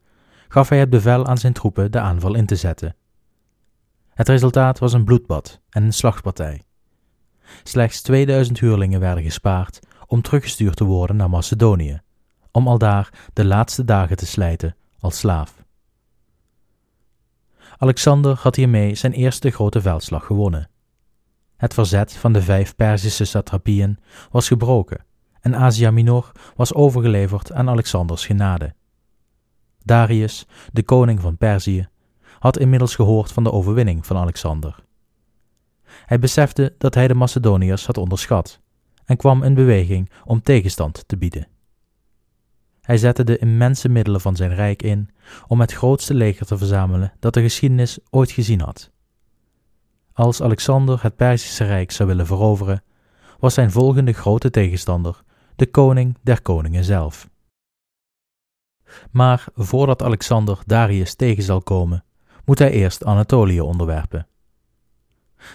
gaf 0.53 0.69
hij 0.69 0.79
het 0.79 0.91
bevel 0.91 1.27
aan 1.27 1.39
zijn 1.39 1.53
troepen 1.53 1.93
de 1.93 2.01
aanval 2.01 2.35
in 2.35 2.47
te 2.47 2.57
zetten. 2.57 2.97
Het 4.09 4.29
resultaat 4.29 4.79
was 4.79 4.93
een 4.93 5.05
bloedbad 5.05 5.61
en 5.71 5.83
een 5.83 5.93
slachtpartij. 5.93 6.63
Slechts 7.63 8.03
2000 8.03 8.61
huurlingen 8.61 9.01
werden 9.01 9.25
gespaard 9.25 9.79
om 10.07 10.23
teruggestuurd 10.23 10.77
te 10.77 10.85
worden 10.85 11.17
naar 11.17 11.31
Macedonië, 11.31 12.01
om 12.51 12.69
aldaar 12.69 13.13
de 13.33 13.45
laatste 13.45 13.85
dagen 13.85 14.17
te 14.17 14.27
slijten 14.27 14.77
als 14.99 15.19
slaaf. 15.19 15.65
Alexander 17.79 18.39
had 18.39 18.57
hiermee 18.57 18.95
zijn 18.95 19.13
eerste 19.13 19.51
grote 19.51 19.81
veldslag 19.81 20.25
gewonnen. 20.25 20.71
Het 21.57 21.75
verzet 21.75 22.13
van 22.13 22.33
de 22.33 22.43
vijf 22.43 22.77
Perzische 22.77 23.25
satrapieën 23.25 23.99
was 24.31 24.49
gebroken 24.49 25.05
en 25.41 25.55
Asia 25.55 25.91
Minor 25.91 26.33
was 26.57 26.75
overgeleverd 26.75 27.53
aan 27.53 27.69
Alexanders 27.69 28.27
genade. 28.27 28.75
Darius, 29.85 30.47
de 30.73 30.83
koning 30.83 31.21
van 31.21 31.37
Perzië, 31.37 31.89
had 32.39 32.59
inmiddels 32.59 32.95
gehoord 32.95 33.33
van 33.33 33.45
de 33.45 33.53
overwinning 33.53 34.07
van 34.07 34.17
Alexander. 34.17 34.85
Hij 36.07 36.19
besefte 36.19 36.75
dat 36.79 36.95
hij 36.95 37.09
de 37.09 37.15
Macedoniërs 37.15 37.87
had 37.87 37.97
onderschat 37.97 38.61
en 39.05 39.17
kwam 39.17 39.43
in 39.43 39.55
beweging 39.55 40.11
om 40.25 40.43
tegenstand 40.43 41.09
te 41.09 41.17
bieden. 41.17 41.49
Hij 42.81 42.99
zette 42.99 43.25
de 43.25 43.39
immense 43.39 43.89
middelen 43.89 44.21
van 44.21 44.37
zijn 44.37 44.55
rijk 44.55 44.83
in 44.83 45.09
om 45.47 45.61
het 45.61 45.73
grootste 45.73 46.15
leger 46.15 46.47
te 46.47 46.59
verzamelen 46.59 47.13
dat 47.19 47.35
de 47.35 47.43
geschiedenis 47.43 47.99
ooit 48.11 48.31
gezien 48.31 48.61
had. 48.61 48.91
Als 50.13 50.43
Alexander 50.43 51.03
het 51.03 51.17
Perzische 51.17 51.65
Rijk 51.65 51.91
zou 51.91 52.09
willen 52.09 52.27
veroveren, 52.27 52.83
was 53.39 53.55
zijn 53.55 53.71
volgende 53.71 54.13
grote 54.13 54.51
tegenstander 54.51 55.23
de 55.57 55.67
koning 55.67 56.19
der 56.23 56.43
koningen 56.43 56.85
zelf. 56.85 57.30
Maar 59.11 59.47
voordat 59.55 60.03
Alexander 60.03 60.59
Darius 60.67 61.15
tegen 61.15 61.43
zal 61.43 61.63
komen, 61.63 62.05
moet 62.45 62.59
hij 62.59 62.71
eerst 62.71 63.05
Anatolië 63.05 63.61
onderwerpen. 63.61 64.27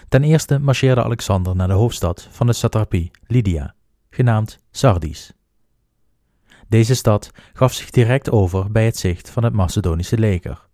Ten 0.09 0.23
eerste 0.23 0.59
marcheerde 0.59 1.03
Alexander 1.03 1.55
naar 1.55 1.67
de 1.67 1.73
hoofdstad 1.73 2.27
van 2.31 2.47
de 2.47 2.53
satrapie, 2.53 3.11
Lydia, 3.27 3.75
genaamd 4.09 4.59
Sardis. 4.71 5.33
Deze 6.67 6.95
stad 6.95 7.31
gaf 7.53 7.73
zich 7.73 7.89
direct 7.89 8.31
over 8.31 8.71
bij 8.71 8.85
het 8.85 8.97
zicht 8.97 9.29
van 9.29 9.43
het 9.43 9.53
Macedonische 9.53 10.17
leger. 10.17 10.67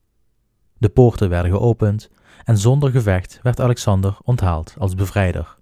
De 0.77 0.89
poorten 0.89 1.29
werden 1.29 1.51
geopend 1.51 2.09
en 2.43 2.57
zonder 2.57 2.91
gevecht 2.91 3.39
werd 3.43 3.59
Alexander 3.59 4.17
onthaald 4.23 4.75
als 4.77 4.95
bevrijder. 4.95 5.59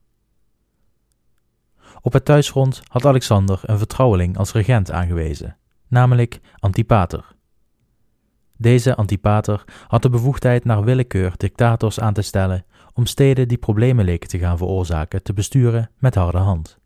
Op 2.02 2.14
het 2.14 2.26
thuisfront 2.26 2.82
had 2.88 3.06
Alexander 3.06 3.60
een 3.62 3.78
vertrouweling 3.78 4.38
als 4.38 4.52
regent 4.52 4.92
aangewezen, 4.92 5.58
namelijk 5.90 6.40
Antipater. 6.60 7.36
Deze 8.58 8.96
Antipater 8.96 9.64
had 9.88 10.02
de 10.02 10.10
bevoegdheid 10.10 10.66
naar 10.66 10.84
willekeur 10.84 11.34
dictators 11.38 12.00
aan 12.00 12.14
te 12.14 12.22
stellen 12.22 12.66
om 12.94 13.06
steden 13.06 13.48
die 13.48 13.58
problemen 13.58 14.06
leken 14.06 14.30
te 14.30 14.40
gaan 14.40 14.58
veroorzaken 14.58 15.24
te 15.24 15.34
besturen 15.34 15.92
met 15.98 16.16
harde 16.16 16.38
hand. 16.38 16.78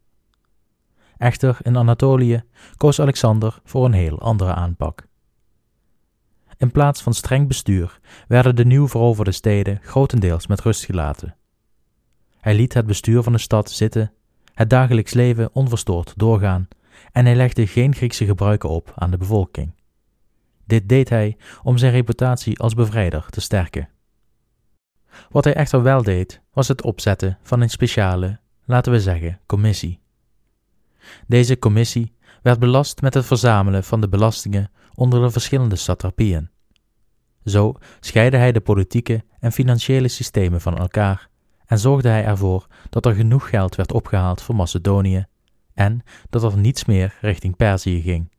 Echter, 1.18 1.58
in 1.62 1.78
Anatolië 1.78 2.44
koos 2.78 3.00
Alexander 3.00 3.60
voor 3.64 3.86
een 3.86 3.94
heel 3.94 4.20
andere 4.20 4.54
aanpak. 4.54 5.08
In 6.58 6.72
plaats 6.72 7.02
van 7.02 7.14
streng 7.14 7.48
bestuur 7.48 8.00
werden 8.28 8.56
de 8.56 8.66
nieuw 8.66 8.88
veroverde 8.88 9.32
steden 9.32 9.80
grotendeels 9.82 10.48
met 10.48 10.62
rust 10.62 10.86
gelaten. 10.86 11.36
Hij 12.40 12.56
liet 12.56 12.74
het 12.74 12.86
bestuur 12.86 13.24
van 13.24 13.34
de 13.34 13.40
stad 13.40 13.72
zitten, 13.72 14.12
het 14.54 14.70
dagelijks 14.70 15.14
leven 15.14 15.50
onverstoord 15.54 16.14
doorgaan 16.16 16.68
en 17.14 17.26
hij 17.26 17.36
legde 17.36 17.68
geen 17.68 17.96
Griekse 17.96 18.26
gebruiken 18.26 18.70
op 18.70 18.94
aan 18.96 19.12
de 19.12 19.18
bevolking. 19.18 19.74
Dit 20.66 20.90
deed 20.90 21.10
hij 21.10 21.38
om 21.64 21.78
zijn 21.78 21.92
reputatie 21.92 22.60
als 22.60 22.74
bevrijder 22.74 23.26
te 23.30 23.42
sterken. 23.42 23.90
Wat 25.30 25.44
hij 25.44 25.54
echter 25.54 25.84
wel 25.84 26.04
deed, 26.04 26.42
was 26.54 26.68
het 26.68 26.82
opzetten 26.82 27.38
van 27.42 27.62
een 27.62 27.70
speciale, 27.70 28.40
laten 28.66 28.92
we 28.92 29.00
zeggen, 29.00 29.40
commissie. 29.46 30.00
Deze 31.28 31.60
commissie 31.60 32.16
werd 32.42 32.60
belast 32.60 33.02
met 33.02 33.14
het 33.14 33.26
verzamelen 33.26 33.84
van 33.84 34.02
de 34.02 34.10
belastingen 34.10 34.72
onder 34.96 35.22
de 35.22 35.30
verschillende 35.30 35.76
satrapieën. 35.76 36.50
Zo 37.46 37.74
scheidde 38.00 38.38
hij 38.38 38.52
de 38.52 38.62
politieke 38.62 39.24
en 39.40 39.52
financiële 39.52 40.08
systemen 40.08 40.62
van 40.62 40.78
elkaar 40.78 41.30
en 41.66 41.80
zorgde 41.80 42.10
hij 42.10 42.26
ervoor 42.26 42.68
dat 42.90 43.06
er 43.06 43.14
genoeg 43.14 43.50
geld 43.50 43.76
werd 43.76 43.92
opgehaald 43.92 44.42
voor 44.42 44.56
Macedonië 44.56 45.26
en 45.74 46.02
dat 46.30 46.44
er 46.44 46.58
niets 46.58 46.86
meer 46.86 47.18
richting 47.22 47.56
Perzië 47.56 48.02
ging. 48.02 48.32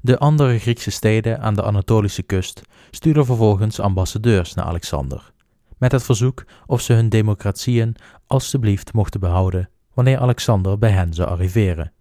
De 0.00 0.18
andere 0.18 0.58
Griekse 0.58 0.90
steden 0.90 1.40
aan 1.40 1.54
de 1.54 1.62
Anatolische 1.62 2.22
kust 2.22 2.62
stuurden 2.90 3.24
vervolgens 3.24 3.80
ambassadeurs 3.80 4.54
naar 4.54 4.64
Alexander, 4.64 5.32
met 5.78 5.92
het 5.92 6.02
verzoek 6.02 6.44
of 6.66 6.80
ze 6.80 6.92
hun 6.92 7.08
democratieën 7.08 7.96
alstublieft 8.26 8.92
mochten 8.92 9.20
behouden 9.20 9.70
wanneer 9.94 10.18
Alexander 10.18 10.78
bij 10.78 10.90
hen 10.90 11.14
zou 11.14 11.28
arriveren. 11.28 11.92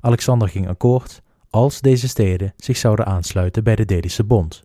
Alexander 0.00 0.48
ging 0.48 0.68
akkoord 0.68 1.22
als 1.50 1.80
deze 1.80 2.08
steden 2.08 2.54
zich 2.56 2.76
zouden 2.76 3.06
aansluiten 3.06 3.64
bij 3.64 3.76
de 3.76 3.84
Dedische 3.84 4.24
Bond. 4.24 4.62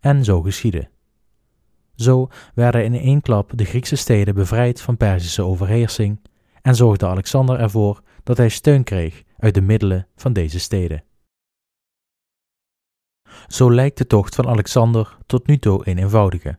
En 0.00 0.24
zo 0.24 0.42
geschiedde. 0.42 0.88
Zo 1.94 2.28
werden 2.54 2.84
in 2.84 2.94
één 2.94 3.20
klap 3.20 3.52
de 3.54 3.64
Griekse 3.64 3.96
steden 3.96 4.34
bevrijd 4.34 4.80
van 4.80 4.96
Perzische 4.96 5.42
overheersing 5.42 6.20
en 6.68 6.76
zorgde 6.76 7.06
Alexander 7.06 7.58
ervoor 7.60 8.00
dat 8.22 8.36
hij 8.36 8.48
steun 8.48 8.84
kreeg 8.84 9.22
uit 9.38 9.54
de 9.54 9.60
middelen 9.60 10.06
van 10.16 10.32
deze 10.32 10.58
steden. 10.58 11.04
Zo 13.46 13.72
lijkt 13.72 13.98
de 13.98 14.06
tocht 14.06 14.34
van 14.34 14.48
Alexander 14.48 15.18
tot 15.26 15.46
nu 15.46 15.58
toe 15.58 15.88
een 15.88 15.98
eenvoudige. 15.98 16.58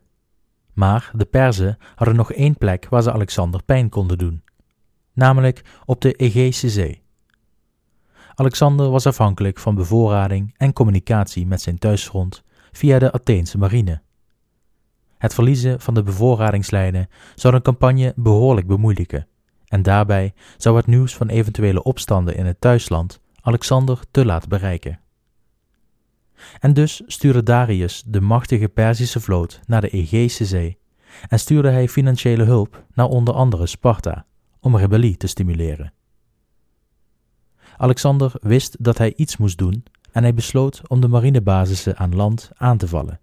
Maar 0.72 1.10
de 1.14 1.24
Perzen 1.24 1.78
hadden 1.94 2.16
nog 2.16 2.32
één 2.32 2.56
plek 2.56 2.88
waar 2.88 3.02
ze 3.02 3.12
Alexander 3.12 3.62
pijn 3.62 3.88
konden 3.88 4.18
doen, 4.18 4.44
namelijk 5.12 5.64
op 5.84 6.00
de 6.00 6.12
Egeïsche 6.12 6.70
Zee. 6.70 7.02
Alexander 8.34 8.90
was 8.90 9.06
afhankelijk 9.06 9.58
van 9.58 9.74
bevoorrading 9.74 10.54
en 10.56 10.72
communicatie 10.72 11.46
met 11.46 11.60
zijn 11.60 11.78
thuisfront 11.78 12.42
via 12.72 12.98
de 12.98 13.12
Atheense 13.12 13.58
marine. 13.58 14.02
Het 15.18 15.34
verliezen 15.34 15.80
van 15.80 15.94
de 15.94 16.02
bevoorradingslijnen 16.02 17.08
zou 17.34 17.54
een 17.54 17.62
campagne 17.62 18.12
behoorlijk 18.16 18.66
bemoeilijken, 18.66 19.28
en 19.70 19.82
daarbij 19.82 20.34
zou 20.56 20.76
het 20.76 20.86
nieuws 20.86 21.16
van 21.16 21.28
eventuele 21.28 21.82
opstanden 21.82 22.36
in 22.36 22.46
het 22.46 22.60
thuisland 22.60 23.20
Alexander 23.40 24.00
te 24.10 24.24
laat 24.24 24.48
bereiken. 24.48 25.00
En 26.60 26.72
dus 26.74 27.02
stuurde 27.06 27.42
Darius 27.42 28.02
de 28.06 28.20
machtige 28.20 28.68
Perzische 28.68 29.20
vloot 29.20 29.60
naar 29.66 29.80
de 29.80 29.88
Egeïsche 29.88 30.44
Zee 30.44 30.78
en 31.28 31.38
stuurde 31.38 31.70
hij 31.70 31.88
financiële 31.88 32.44
hulp 32.44 32.84
naar 32.94 33.06
onder 33.06 33.34
andere 33.34 33.66
Sparta 33.66 34.26
om 34.60 34.76
rebellie 34.76 35.16
te 35.16 35.26
stimuleren. 35.26 35.92
Alexander 37.76 38.32
wist 38.40 38.84
dat 38.84 38.98
hij 38.98 39.14
iets 39.16 39.36
moest 39.36 39.58
doen 39.58 39.84
en 40.12 40.22
hij 40.22 40.34
besloot 40.34 40.88
om 40.88 41.00
de 41.00 41.08
marinebasissen 41.08 41.96
aan 41.96 42.14
land 42.14 42.50
aan 42.54 42.78
te 42.78 42.88
vallen. 42.88 43.20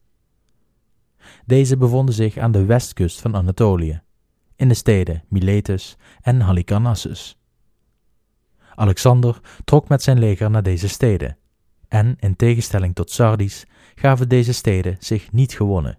Deze 1.46 1.78
bevonden 1.78 2.16
zich 2.16 2.38
aan 2.38 2.52
de 2.52 2.66
westkust 2.66 3.22
van 3.22 3.36
Anatolië, 3.36 4.02
in 4.58 4.68
de 4.68 4.74
steden 4.74 5.24
Miletus 5.28 5.98
en 6.22 6.42
Halicarnassus. 6.42 7.38
Alexander 8.76 9.40
trok 9.64 9.88
met 9.88 10.04
zijn 10.04 10.20
leger 10.20 10.50
naar 10.50 10.64
deze 10.64 10.88
steden, 10.88 11.38
en 11.88 12.16
in 12.20 12.36
tegenstelling 12.36 12.96
tot 12.96 13.12
Sardis 13.12 13.66
gaven 13.96 14.30
deze 14.30 14.54
steden 14.54 14.96
zich 15.00 15.32
niet 15.32 15.54
gewonnen. 15.54 15.98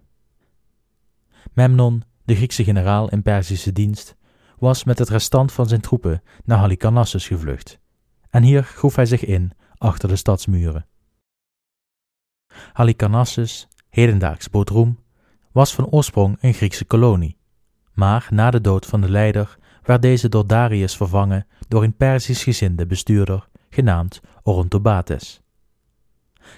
Memnon, 1.52 2.02
de 2.24 2.34
Griekse 2.34 2.64
generaal 2.64 3.08
in 3.08 3.22
Perzische 3.22 3.72
dienst, 3.72 4.16
was 4.58 4.84
met 4.84 4.98
het 4.98 5.08
restant 5.08 5.52
van 5.52 5.66
zijn 5.66 5.80
troepen 5.80 6.22
naar 6.44 6.58
Halicarnassus 6.58 7.26
gevlucht, 7.26 7.78
en 8.30 8.42
hier 8.42 8.62
groef 8.62 8.96
hij 8.96 9.06
zich 9.06 9.24
in 9.24 9.52
achter 9.76 10.08
de 10.08 10.16
stadsmuren. 10.16 10.86
Halicarnassus, 12.72 13.68
hedendaags 13.88 14.50
Bodrum, 14.50 14.98
was 15.52 15.74
van 15.74 15.86
oorsprong 15.86 16.36
een 16.40 16.54
Griekse 16.54 16.84
kolonie, 16.84 17.37
maar 17.98 18.28
na 18.30 18.50
de 18.50 18.60
dood 18.60 18.86
van 18.86 19.00
de 19.00 19.10
leider 19.10 19.58
werd 19.82 20.02
deze 20.02 20.28
door 20.28 20.46
Darius 20.46 20.96
vervangen 20.96 21.46
door 21.68 21.82
een 21.82 21.96
Perzisch 21.96 22.42
gezinde 22.42 22.86
bestuurder 22.86 23.48
genaamd 23.70 24.20
Orontobates. 24.42 25.40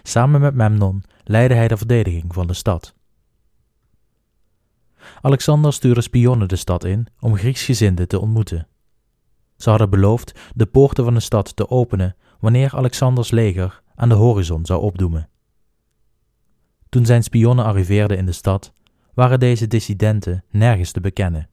Samen 0.02 0.40
met 0.40 0.54
Memnon 0.54 1.04
leidde 1.25 1.54
hij 1.54 1.68
de 1.68 1.76
verdediging 1.76 2.35
van 2.35 2.47
de 2.47 2.54
stad. 2.54 2.94
Alexander 5.20 5.73
stuurde 5.73 6.00
spionnen 6.00 6.49
de 6.49 6.56
stad 6.56 6.85
in 6.85 7.06
om 7.20 7.37
Grieksgezinden 7.37 8.09
te 8.09 8.20
ontmoeten. 8.20 8.66
Ze 9.56 9.70
hadden 9.70 9.90
beloofd 9.90 10.40
de 10.54 10.66
poorten 10.66 11.04
van 11.04 11.14
de 11.14 11.20
stad 11.20 11.56
te 11.56 11.68
openen 11.68 12.16
wanneer 12.40 12.76
Alexanders 12.76 13.30
leger 13.30 13.82
aan 13.94 14.09
de 14.09 14.14
horizon 14.14 14.66
zou 14.66 14.80
opdoemen. 14.80 15.28
Toen 16.88 17.06
zijn 17.06 17.23
spionnen 17.23 17.64
arriveerden 17.64 18.16
in 18.16 18.26
de 18.26 18.32
stad, 18.32 18.73
waren 19.14 19.40
deze 19.40 19.67
dissidenten 19.67 20.45
nergens 20.50 20.93
te 20.93 21.00
bekennen. 21.00 21.49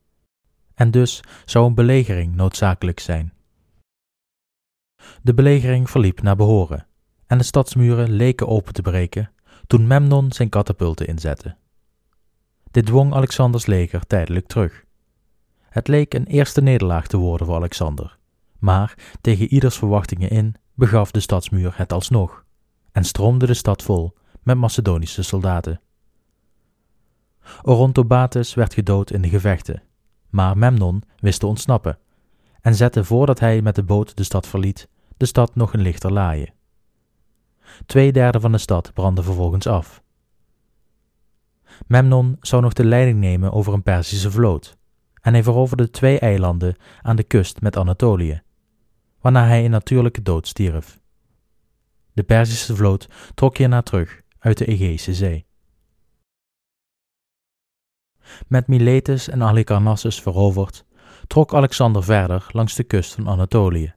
en 0.74 0.92
dus 0.92 1.24
zou 1.46 1.66
een 1.66 1.76
belegering 1.76 2.36
noodzakelijk 2.36 3.00
zijn. 3.00 3.34
De 5.22 5.34
belegering 5.34 5.90
verliep 5.90 6.22
naar 6.22 6.36
behoren 6.36 6.88
en 7.28 7.38
de 7.38 7.44
stadsmuren 7.44 8.12
leken 8.12 8.48
open 8.48 8.74
te 8.74 8.82
breken 8.82 9.32
toen 9.68 9.88
Memnon 9.88 10.32
zijn 10.32 10.50
katapulten 10.50 11.08
inzette. 11.08 11.56
Dit 12.72 12.86
dwong 12.86 13.14
Alexanders 13.14 13.66
leger 13.66 14.08
tijdelijk 14.08 14.48
terug. 14.48 14.86
Het 15.70 15.88
leek 15.88 16.14
een 16.14 16.26
eerste 16.26 16.62
nederlaag 16.62 17.08
te 17.08 17.18
worden 17.18 17.48
voor 17.48 17.56
Alexander, 17.56 18.18
maar 18.60 19.18
tegen 19.22 19.48
ieders 19.54 19.78
verwachtingen 19.78 20.30
in 20.30 20.56
begaf 20.74 21.12
de 21.12 21.20
stadsmuur 21.20 21.74
het 21.76 21.94
alsnog 21.94 22.46
en 22.92 23.04
stroomde 23.04 23.46
de 23.46 23.54
stad 23.54 23.84
vol 23.84 24.14
met 24.44 24.58
Macedonische 24.58 25.24
soldaten. 25.24 25.82
Orontobates 27.62 28.54
werd 28.54 28.74
gedood 28.74 29.12
in 29.12 29.22
de 29.22 29.30
gevechten, 29.30 29.82
maar 30.30 30.58
Memnon 30.58 31.04
wist 31.20 31.39
te 31.39 31.48
ontsnappen 31.48 31.98
en 32.62 32.75
zette 32.75 33.04
voordat 33.04 33.39
hij 33.39 33.62
met 33.62 33.75
de 33.75 33.84
boot 33.84 34.18
de 34.18 34.24
stad 34.24 34.48
verliet, 34.48 34.89
de 35.18 35.25
stad 35.25 35.56
nog 35.56 35.74
een 35.74 35.82
lichter 35.82 36.12
laaien. 36.12 36.54
Twee 37.86 38.12
derde 38.12 38.39
van 38.39 38.51
de 38.51 38.58
stad 38.58 38.94
brandde 38.94 39.24
vervolgens 39.24 39.68
af. 39.68 40.01
Memnon 41.88 42.38
zou 42.42 42.62
nog 42.62 42.74
de 42.74 42.86
leiding 42.86 43.20
nemen 43.20 43.51
over 43.51 43.74
een 43.74 43.84
Perzische 43.84 44.32
vloot, 44.32 44.77
en 45.22 45.34
hij 45.34 45.44
veroverde 45.44 45.89
twee 45.89 46.20
eilanden 46.20 46.75
aan 47.01 47.16
de 47.16 47.24
kust 47.24 47.62
met 47.62 47.77
Anatolië, 47.77 48.42
waarna 49.22 49.48
hij 49.48 49.66
een 49.66 49.72
natuurlijke 49.72 50.22
dood 50.22 50.48
stierf. 50.48 51.00
De 52.13 52.24
Perzische 52.24 52.75
vloot 52.75 53.10
trok 53.34 53.58
hierna 53.58 53.82
terug 53.82 54.22
uit 54.39 54.58
de 54.58 54.66
Egeïsche 54.66 55.13
Zee. 55.13 55.47
Met 58.48 58.67
Miletus 58.67 59.29
en 59.29 59.41
Halicarnassus 59.41 60.22
veroverd, 60.22 60.86
trok 61.27 61.53
Alexander 61.53 62.03
verder 62.03 62.48
langs 62.51 62.75
de 62.75 62.84
kust 62.84 63.13
van 63.13 63.29
Anatolië. 63.29 63.93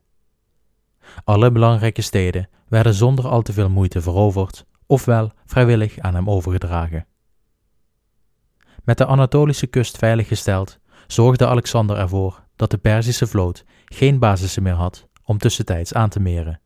Alle 1.25 1.50
belangrijke 1.50 2.02
steden 2.02 2.49
werden 2.68 2.94
zonder 2.94 3.28
al 3.28 3.42
te 3.42 3.52
veel 3.52 3.70
moeite 3.70 4.00
veroverd, 4.00 4.66
ofwel 4.87 5.30
vrijwillig 5.46 5.99
aan 5.99 6.14
hem 6.14 6.30
overgedragen. 6.30 7.06
Met 8.84 8.99
de 8.99 9.06
Anatolische 9.06 9.66
kust 9.66 9.99
veiliggesteld, 9.99 10.78
zorgde 11.06 11.46
Alexander 11.46 11.96
ervoor 11.96 12.44
dat 12.56 12.70
de 12.70 12.78
Perzische 12.78 13.26
vloot 13.26 13.64
geen 13.84 14.18
basissen 14.18 14.62
meer 14.62 14.72
had 14.72 15.08
om 15.25 15.38
tussentijds 15.38 15.94
aan 15.94 16.08
te 16.08 16.20
meren. 16.20 16.60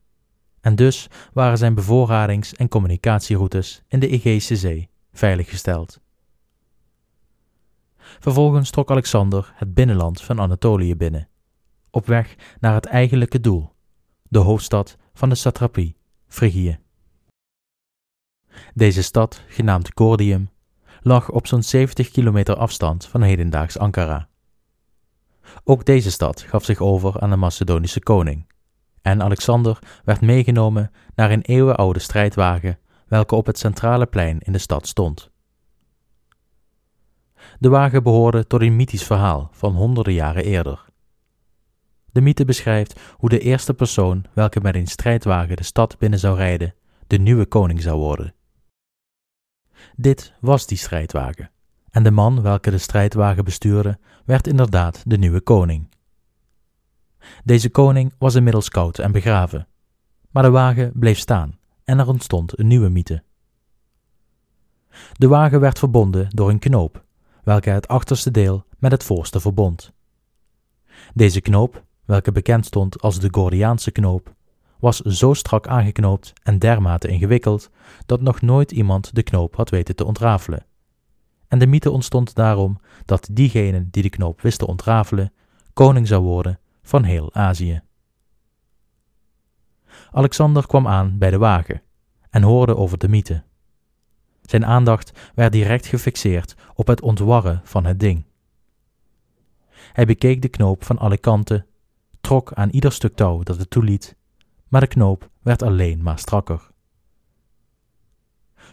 En 0.61 0.75
dus 0.75 1.07
waren 1.33 1.57
zijn 1.57 1.75
bevoorradings- 1.75 2.53
en 2.53 2.67
communicatieroutes 2.67 3.83
in 3.87 3.99
de 3.99 4.07
Egeïsche 4.07 4.55
Zee 4.55 4.89
veiliggesteld. 5.11 5.99
Vervolgens 8.19 8.69
trok 8.69 8.91
Alexander 8.91 9.53
het 9.55 9.73
binnenland 9.73 10.21
van 10.21 10.39
Anatolië 10.39 10.95
binnen, 10.95 11.29
op 11.89 12.05
weg 12.05 12.35
naar 12.59 12.73
het 12.73 12.85
eigenlijke 12.85 13.39
doel, 13.39 13.71
de 14.23 14.39
hoofdstad 14.39 14.97
van 15.13 15.29
de 15.29 15.35
satrapie, 15.35 15.97
Frigië. 16.27 16.79
Deze 18.73 19.03
stad, 19.03 19.41
genaamd 19.47 19.93
Cordium, 19.93 20.49
lag 21.01 21.29
op 21.29 21.47
zo'n 21.47 21.63
70 21.63 22.11
kilometer 22.11 22.55
afstand 22.55 23.05
van 23.05 23.21
hedendaags 23.21 23.77
Ankara. 23.77 24.27
Ook 25.63 25.85
deze 25.85 26.11
stad 26.11 26.41
gaf 26.41 26.63
zich 26.63 26.79
over 26.79 27.19
aan 27.19 27.29
de 27.29 27.35
Macedonische 27.35 27.99
koning, 27.99 28.45
en 29.01 29.23
Alexander 29.23 29.79
werd 30.03 30.21
meegenomen 30.21 30.91
naar 31.15 31.31
een 31.31 31.41
eeuwenoude 31.41 31.99
strijdwagen 31.99 32.79
welke 33.07 33.35
op 33.35 33.45
het 33.45 33.57
centrale 33.57 34.05
plein 34.05 34.39
in 34.39 34.51
de 34.51 34.57
stad 34.57 34.87
stond. 34.87 35.33
De 37.59 37.69
wagen 37.69 38.03
behoorde 38.03 38.47
tot 38.47 38.61
een 38.61 38.75
mythisch 38.75 39.03
verhaal 39.03 39.49
van 39.51 39.73
honderden 39.73 40.13
jaren 40.13 40.43
eerder. 40.43 40.85
De 42.11 42.21
mythe 42.21 42.45
beschrijft 42.45 42.99
hoe 43.11 43.29
de 43.29 43.39
eerste 43.39 43.73
persoon 43.73 44.25
welke 44.33 44.61
met 44.61 44.75
een 44.75 44.87
strijdwagen 44.87 45.55
de 45.55 45.63
stad 45.63 45.97
binnen 45.97 46.19
zou 46.19 46.37
rijden, 46.37 46.73
de 47.07 47.17
nieuwe 47.17 47.45
koning 47.45 47.81
zou 47.81 47.99
worden. 47.99 48.33
Dit 49.95 50.33
was 50.39 50.67
die 50.67 50.77
strijdwagen, 50.77 51.51
en 51.91 52.03
de 52.03 52.11
man 52.11 52.41
welke 52.41 52.71
de 52.71 52.77
strijdwagen 52.77 53.43
bestuurde, 53.43 53.99
werd 54.25 54.47
inderdaad 54.47 55.03
de 55.05 55.17
nieuwe 55.17 55.41
koning. 55.41 55.89
Deze 57.43 57.69
koning 57.69 58.13
was 58.17 58.35
inmiddels 58.35 58.69
koud 58.69 58.99
en 58.99 59.11
begraven, 59.11 59.67
maar 60.31 60.43
de 60.43 60.49
wagen 60.49 60.91
bleef 60.95 61.17
staan 61.17 61.57
en 61.83 61.99
er 61.99 62.07
ontstond 62.07 62.59
een 62.59 62.67
nieuwe 62.67 62.89
mythe. 62.89 63.23
De 65.13 65.27
wagen 65.27 65.59
werd 65.59 65.79
verbonden 65.79 66.27
door 66.29 66.49
een 66.49 66.59
knoop, 66.59 67.04
welke 67.45 67.69
het 67.69 67.87
achterste 67.87 68.31
deel 68.31 68.65
met 68.77 68.91
het 68.91 69.03
voorste 69.03 69.39
verbond. 69.39 69.93
Deze 71.13 71.41
knoop, 71.41 71.83
welke 72.05 72.31
bekend 72.31 72.65
stond 72.65 73.01
als 73.01 73.19
de 73.19 73.27
Gordiaanse 73.31 73.91
knoop, 73.91 74.33
was 74.79 74.99
zo 74.99 75.33
strak 75.33 75.67
aangeknoopt 75.67 76.33
en 76.43 76.59
dermate 76.59 77.07
ingewikkeld 77.07 77.69
dat 78.05 78.21
nog 78.21 78.41
nooit 78.41 78.71
iemand 78.71 79.15
de 79.15 79.23
knoop 79.23 79.55
had 79.55 79.69
weten 79.69 79.95
te 79.95 80.05
ontrafelen. 80.05 80.65
En 81.47 81.59
de 81.59 81.67
mythe 81.67 81.91
ontstond 81.91 82.35
daarom 82.35 82.79
dat 83.05 83.27
diegene 83.31 83.87
die 83.89 84.03
de 84.03 84.09
knoop 84.09 84.41
wist 84.41 84.59
te 84.59 84.67
ontrafelen, 84.67 85.33
koning 85.73 86.07
zou 86.07 86.23
worden 86.23 86.59
van 86.81 87.03
heel 87.03 87.33
Azië. 87.33 87.81
Alexander 90.11 90.67
kwam 90.67 90.87
aan 90.87 91.17
bij 91.17 91.29
de 91.29 91.37
wagen 91.37 91.81
en 92.29 92.43
hoorde 92.43 92.75
over 92.75 92.97
de 92.97 93.07
mythe. 93.07 93.43
Zijn 94.45 94.65
aandacht 94.65 95.31
werd 95.35 95.51
direct 95.51 95.85
gefixeerd 95.85 96.55
op 96.75 96.87
het 96.87 97.01
ontwarren 97.01 97.61
van 97.63 97.85
het 97.85 97.99
ding. 97.99 98.25
Hij 99.93 100.05
bekeek 100.05 100.41
de 100.41 100.49
knoop 100.49 100.83
van 100.83 100.97
alle 100.97 101.17
kanten, 101.17 101.65
trok 102.21 102.53
aan 102.53 102.69
ieder 102.69 102.91
stuk 102.91 103.15
touw 103.15 103.43
dat 103.43 103.57
het 103.57 103.69
toeliet, 103.69 104.15
maar 104.67 104.81
de 104.81 104.87
knoop 104.87 105.29
werd 105.41 105.61
alleen 105.61 106.03
maar 106.03 106.19
strakker. 106.19 106.73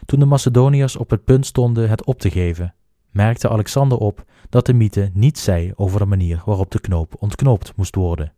Toen 0.05 0.19
de 0.19 0.25
Macedoniërs 0.25 0.95
op 0.95 1.09
het 1.09 1.23
punt 1.23 1.45
stonden 1.45 1.89
het 1.89 2.05
op 2.05 2.19
te 2.19 2.31
geven, 2.31 2.75
merkte 3.11 3.49
Alexander 3.49 3.97
op 3.97 4.25
dat 4.49 4.65
de 4.65 4.73
mythe 4.73 5.09
niets 5.13 5.43
zei 5.43 5.71
over 5.75 5.99
de 5.99 6.05
manier 6.05 6.41
waarop 6.45 6.71
de 6.71 6.79
knoop 6.79 7.15
ontknoopt 7.19 7.75
moest 7.75 7.95
worden. 7.95 8.33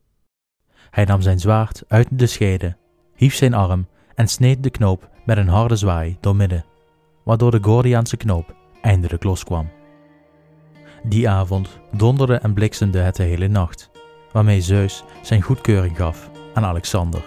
Hij 0.89 1.06
nam 1.06 1.21
zijn 1.21 1.39
zwaard 1.39 1.84
uit 1.88 2.08
de 2.12 2.28
schede, 2.28 2.78
hief 3.15 3.36
zijn 3.36 3.54
arm 3.54 3.88
en 4.15 4.28
sneed 4.28 4.63
de 4.63 4.69
knoop 4.69 5.10
met 5.26 5.38
een 5.38 5.48
harde 5.48 5.76
zwaai 5.76 6.17
doormidden, 6.19 6.65
waardoor 7.25 7.51
de 7.51 7.59
Gordiaanse 7.61 8.17
knoop 8.17 8.55
eindelijk 8.81 9.23
loskwam. 9.23 9.69
Die 11.03 11.29
avond 11.29 11.79
donderde 11.91 12.35
en 12.35 12.53
bliksemde 12.53 12.99
het 12.99 13.15
de 13.15 13.23
hele 13.23 13.47
nacht, 13.47 13.89
waarmee 14.31 14.61
Zeus 14.61 15.03
zijn 15.21 15.41
goedkeuring 15.41 15.97
gaf 15.97 16.29
aan 16.53 16.63
Alexander. 16.63 17.23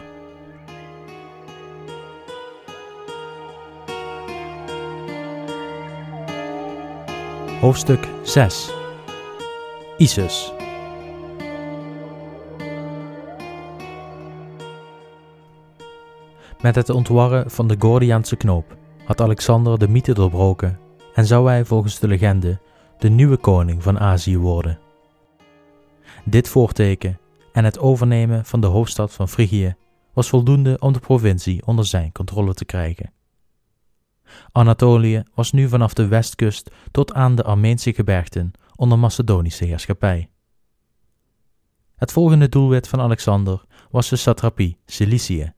Hoofdstuk 7.61 8.09
6 8.23 8.71
Isis 9.97 10.53
Met 16.61 16.75
het 16.75 16.91
ontwarren 16.91 17.51
van 17.51 17.69
de 17.69 17.77
Gordiaanse 17.79 18.37
knoop 18.37 18.77
had 19.09 19.21
Alexander 19.21 19.79
de 19.79 19.89
mythe 19.89 20.15
doorbroken 20.15 20.79
en 21.15 21.27
zou 21.27 21.49
hij 21.49 21.65
volgens 21.65 21.99
de 21.99 22.09
legende 22.09 22.61
de 22.99 23.09
nieuwe 23.09 23.37
koning 23.37 23.83
van 23.83 23.99
Azië 23.99 24.39
worden. 24.39 24.79
Dit 26.25 26.49
voorteken 26.49 27.19
en 27.53 27.65
het 27.65 27.79
overnemen 27.79 28.45
van 28.45 28.61
de 28.61 28.67
hoofdstad 28.67 29.13
van 29.13 29.29
Frigië 29.29 29.77
was 30.13 30.29
voldoende 30.29 30.77
om 30.79 30.93
de 30.93 30.99
provincie 30.99 31.67
onder 31.67 31.87
zijn 31.87 32.13
controle 32.13 32.55
te 32.55 32.65
krijgen. 32.65 33.13
Anatolië 34.53 35.23
was 35.35 35.53
nu 35.53 35.69
vanaf 35.69 35.95
de 35.95 36.07
westkust 36.07 36.71
tot 36.91 37.13
aan 37.13 37.35
de 37.35 37.43
Armeense 37.43 37.93
gebergten 37.93 38.53
onder 38.77 38.99
Macedonische 38.99 39.65
heerschappij. 39.65 40.31
Het 41.97 42.13
volgende 42.13 42.49
doelwit 42.49 42.89
van 42.89 43.01
Alexander 43.01 43.65
was 43.91 44.09
de 44.09 44.17
satrapie 44.17 44.79
Cilicië. 44.87 45.53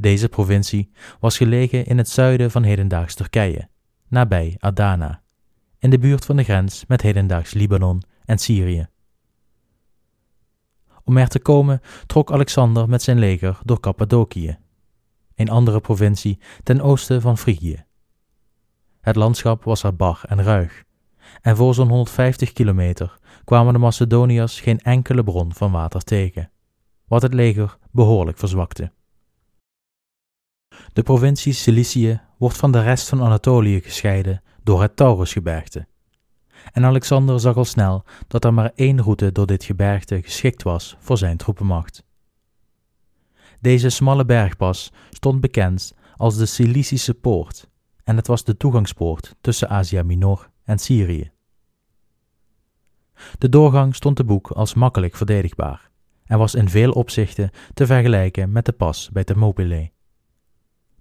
Deze 0.00 0.28
provincie 0.28 0.90
was 1.20 1.36
gelegen 1.36 1.86
in 1.86 1.98
het 1.98 2.08
zuiden 2.08 2.50
van 2.50 2.62
hedendaags 2.62 3.14
Turkije, 3.14 3.68
nabij 4.08 4.54
Adana, 4.58 5.22
in 5.78 5.90
de 5.90 5.98
buurt 5.98 6.24
van 6.24 6.36
de 6.36 6.42
grens 6.42 6.84
met 6.86 7.02
hedendaags 7.02 7.52
Libanon 7.52 8.02
en 8.24 8.38
Syrië. 8.38 8.88
Om 11.04 11.16
er 11.16 11.28
te 11.28 11.38
komen 11.40 11.80
trok 12.06 12.32
Alexander 12.32 12.88
met 12.88 13.02
zijn 13.02 13.18
leger 13.18 13.58
door 13.64 13.80
Cappadocië, 13.80 14.58
een 15.34 15.50
andere 15.50 15.80
provincie 15.80 16.38
ten 16.62 16.80
oosten 16.80 17.20
van 17.20 17.38
Frigië. 17.38 17.84
Het 19.00 19.16
landschap 19.16 19.64
was 19.64 19.82
er 19.82 19.96
bar 19.96 20.20
en 20.26 20.42
ruig, 20.42 20.84
en 21.40 21.56
voor 21.56 21.74
zo'n 21.74 21.88
150 21.88 22.52
kilometer 22.52 23.18
kwamen 23.44 23.72
de 23.72 23.78
Macedoniërs 23.78 24.60
geen 24.60 24.80
enkele 24.80 25.24
bron 25.24 25.54
van 25.54 25.72
water 25.72 26.02
tegen, 26.02 26.50
wat 27.06 27.22
het 27.22 27.34
leger 27.34 27.78
behoorlijk 27.90 28.38
verzwakte. 28.38 28.92
De 30.94 31.02
provincie 31.02 31.52
Cilicië 31.52 32.20
wordt 32.38 32.56
van 32.56 32.72
de 32.72 32.82
rest 32.82 33.08
van 33.08 33.22
Anatolië 33.22 33.80
gescheiden 33.80 34.42
door 34.62 34.82
het 34.82 34.96
Taurusgebergte. 34.96 35.86
en 36.72 36.84
Alexander 36.84 37.40
zag 37.40 37.56
al 37.56 37.64
snel 37.64 38.04
dat 38.28 38.44
er 38.44 38.54
maar 38.54 38.72
één 38.74 39.02
route 39.02 39.32
door 39.32 39.46
dit 39.46 39.64
gebergte 39.64 40.22
geschikt 40.22 40.62
was 40.62 40.96
voor 40.98 41.18
zijn 41.18 41.36
troepenmacht. 41.36 42.04
Deze 43.60 43.88
smalle 43.88 44.24
bergpas 44.24 44.92
stond 45.10 45.40
bekend 45.40 45.94
als 46.16 46.36
de 46.36 46.46
Cilicische 46.46 47.14
Poort 47.14 47.68
en 48.04 48.16
het 48.16 48.26
was 48.26 48.44
de 48.44 48.56
toegangspoort 48.56 49.34
tussen 49.40 49.68
Asia 49.68 50.02
Minor 50.02 50.50
en 50.64 50.78
Syrië. 50.78 51.30
De 53.38 53.48
doorgang 53.48 53.94
stond 53.94 54.16
te 54.16 54.24
boek 54.24 54.50
als 54.50 54.74
makkelijk 54.74 55.16
verdedigbaar 55.16 55.90
en 56.24 56.38
was 56.38 56.54
in 56.54 56.68
veel 56.68 56.92
opzichten 56.92 57.50
te 57.74 57.86
vergelijken 57.86 58.52
met 58.52 58.64
de 58.64 58.72
pas 58.72 59.10
bij 59.12 59.24
Thermopylae. 59.24 59.93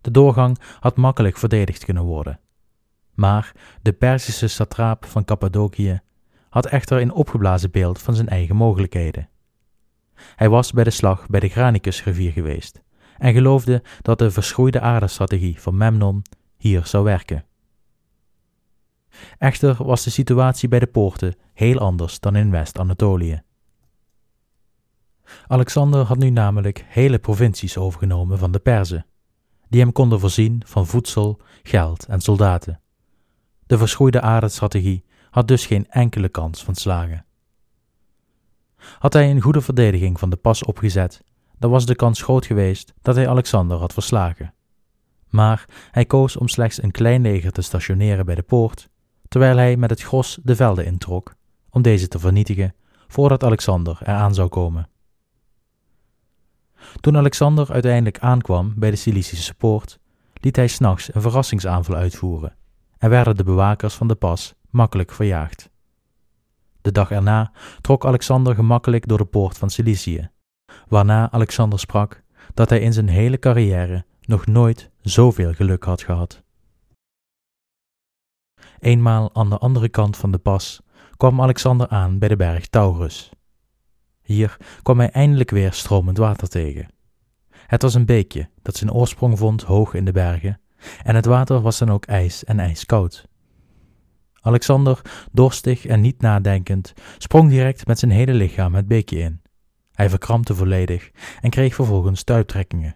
De 0.04 0.12
doorgang 0.12 0.60
had 0.80 0.96
makkelijk 0.96 1.38
verdedigd 1.38 1.86
kunnen 1.86 2.04
worden. 2.04 2.39
Maar 3.13 3.52
de 3.82 3.94
Perzische 3.94 4.48
satraap 4.48 5.06
van 5.06 5.26
Cappadocië 5.26 6.02
had 6.50 6.66
echter 6.66 7.02
een 7.02 7.12
opgeblazen 7.12 7.72
beeld 7.72 8.00
van 8.02 8.16
zijn 8.16 8.28
eigen 8.30 8.56
mogelijkheden. 8.56 9.30
Hij 10.36 10.50
was 10.50 10.72
bij 10.72 10.84
de 10.84 10.89
slag 10.89 11.28
bij 11.28 11.39
de 11.39 11.50
Granicusrivier 11.50 12.32
geweest 12.32 12.82
en 13.18 13.34
geloofde 13.34 13.84
dat 14.02 14.20
de 14.20 14.32
verschroeide 14.32 14.80
aardestrategie 14.80 15.62
van 15.62 15.78
Memnon 15.78 16.22
hier 16.58 16.86
zou 16.86 17.04
werken. 17.04 17.46
Echter 19.38 19.84
was 19.84 20.04
de 20.04 20.10
situatie 20.10 20.70
bij 20.70 20.80
de 20.80 20.88
poorten 20.88 21.36
heel 21.54 21.80
anders 21.80 22.20
dan 22.20 22.36
in 22.36 22.52
West-Anatolië. 22.52 23.42
Alexander 25.48 26.06
had 26.06 26.18
nu 26.18 26.30
namelijk 26.30 26.86
hele 26.88 27.20
provincies 27.20 27.78
overgenomen 27.78 28.38
van 28.38 28.52
de 28.52 28.60
Perzen, 28.60 29.06
die 29.73 29.81
hem 29.81 29.91
konden 29.91 30.19
voorzien 30.19 30.62
van 30.65 30.88
voedsel, 30.88 31.39
geld 31.63 32.05
en 32.05 32.21
soldaten. 32.21 32.79
De 33.65 33.77
verschroeide 33.77 34.21
aardstrategie 34.21 35.05
had 35.29 35.47
dus 35.47 35.65
geen 35.65 35.89
enkele 35.89 36.29
kans 36.29 36.63
van 36.63 36.75
slagen. 36.75 37.25
Had 38.99 39.13
hij 39.13 39.29
een 39.29 39.41
goede 39.41 39.62
verdediging 39.62 40.19
van 40.19 40.29
de 40.29 40.36
pas 40.36 40.63
opgezet, 40.63 41.23
dan 41.57 41.71
was 41.71 41.86
de 41.86 41.95
kans 41.95 42.21
groot 42.21 42.45
geweest 42.45 42.93
dat 43.01 43.15
hij 43.15 43.29
Alexander 43.29 43.77
had 43.77 43.93
verslagen. 43.93 44.53
Maar 45.29 45.65
hij 45.91 46.05
koos 46.05 46.38
om 46.38 46.47
slechts 46.47 46.83
een 46.83 46.91
klein 46.91 47.21
leger 47.21 47.51
te 47.51 47.62
stationeren 47.62 48.25
bij 48.25 48.36
de 48.36 48.43
poort, 48.43 48.89
terwijl 49.27 49.57
hij 49.57 49.77
met 49.77 49.89
het 49.89 50.01
gros 50.01 50.39
de 50.43 50.55
velden 50.55 50.86
introk, 50.86 51.36
om 51.69 51.81
deze 51.81 52.07
te 52.07 52.19
vernietigen 52.19 52.75
voordat 53.07 53.43
Alexander 53.43 53.97
eraan 54.01 54.33
zou 54.33 54.47
komen. 54.47 54.89
Toen 57.00 57.17
Alexander 57.17 57.72
uiteindelijk 57.72 58.19
aankwam 58.19 58.74
bij 58.76 58.89
de 58.89 58.96
Cilicische 58.96 59.54
poort, 59.54 60.00
liet 60.34 60.56
hij 60.56 60.67
s'nachts 60.67 61.13
een 61.13 61.22
verrassingsaanval 61.22 61.96
uitvoeren 61.96 62.56
en 62.98 63.10
werden 63.10 63.36
de 63.36 63.43
bewakers 63.43 63.93
van 63.93 64.08
de 64.08 64.15
pas 64.15 64.54
makkelijk 64.69 65.12
verjaagd. 65.12 65.69
De 66.82 66.91
dag 66.91 67.12
erna 67.12 67.52
trok 67.82 68.06
Alexander 68.06 68.56
gemakkelijk 68.56 69.08
door 69.08 69.17
de 69.17 69.26
poort 69.26 69.58
van 69.58 69.69
Cilicië, 69.69 70.30
waarna 70.88 71.32
Alexander 71.32 71.80
sprak 71.80 72.24
dat 72.54 72.69
hij 72.69 72.80
in 72.80 72.93
zijn 72.93 73.08
hele 73.08 73.39
carrière 73.39 74.06
nog 74.22 74.46
nooit 74.46 74.89
zoveel 75.02 75.54
geluk 75.54 75.84
had 75.84 76.02
gehad. 76.02 76.43
Eenmaal 78.80 79.36
aan 79.36 79.50
de 79.50 79.58
andere 79.58 79.89
kant 79.89 80.17
van 80.17 80.32
de 80.32 80.38
pas 80.38 80.82
kwam 81.17 81.41
Alexander 81.41 81.88
aan 81.88 82.19
bij 82.19 82.28
de 82.28 82.36
berg 82.36 82.67
Taurus. 82.67 83.32
Hier 84.34 84.58
kwam 84.82 85.00
hij 85.00 85.10
eindelijk 85.10 85.50
weer 85.50 85.74
stromend 85.74 86.17
water 86.17 86.48
tegen. 86.48 86.88
Het 87.50 87.82
was 87.82 87.93
een 87.93 88.06
beekje 88.06 88.50
dat 88.62 88.76
zijn 88.76 88.91
oorsprong 88.91 89.38
vond 89.38 89.62
hoog 89.62 89.93
in 89.93 90.06
de 90.06 90.12
bergen, 90.12 90.60
en 91.04 91.15
het 91.15 91.26
water 91.26 91.62
was 91.62 91.78
dan 91.78 91.91
ook 91.91 92.06
ijs 92.06 92.43
en 92.43 92.60
ijskoud. 92.60 93.28
Alexander, 94.41 95.02
dorstig 95.32 95.86
en 95.86 96.02
niet 96.02 96.22
nadenkend, 96.22 96.93
sprong 97.17 97.50
direct 97.50 97.88
met 97.88 98.00
zijn 98.00 98.12
hele 98.12 98.34
lichaam 98.34 98.76
het 98.76 98.88
beekje 98.88 99.19
in. 99.19 99.41
Hij 99.91 100.10
verkrampte 100.10 100.56
volledig 100.56 101.12
en 101.41 101.50
kreeg 101.50 101.76
vervolgens 101.76 102.19
stuiptrekkingen. 102.19 102.96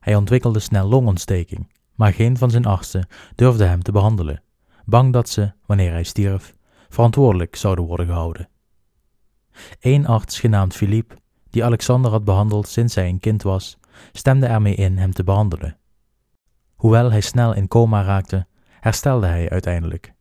Hij 0.00 0.16
ontwikkelde 0.16 0.60
snel 0.60 0.88
longontsteking, 0.88 1.72
maar 1.94 2.12
geen 2.12 2.36
van 2.36 2.50
zijn 2.50 2.66
artsen 2.66 3.08
durfde 3.34 3.64
hem 3.64 3.82
te 3.82 3.92
behandelen, 3.92 4.42
bang 4.84 5.12
dat 5.12 5.28
ze, 5.28 5.52
wanneer 5.66 5.92
hij 5.92 6.04
stierf, 6.04 6.54
verantwoordelijk 6.88 7.56
zouden 7.56 7.84
worden 7.84 8.06
gehouden. 8.06 8.48
Eén 9.80 10.06
arts 10.06 10.40
genaamd 10.40 10.74
Philippe, 10.74 11.16
die 11.50 11.64
Alexander 11.64 12.10
had 12.10 12.24
behandeld 12.24 12.68
sinds 12.68 12.94
hij 12.94 13.08
een 13.08 13.20
kind 13.20 13.42
was, 13.42 13.78
stemde 14.12 14.46
ermee 14.46 14.74
in 14.74 14.98
hem 14.98 15.12
te 15.12 15.24
behandelen. 15.24 15.78
Hoewel 16.74 17.10
hij 17.10 17.20
snel 17.20 17.54
in 17.54 17.68
coma 17.68 18.02
raakte, 18.02 18.46
herstelde 18.80 19.26
hij 19.26 19.50
uiteindelijk. 19.50 20.14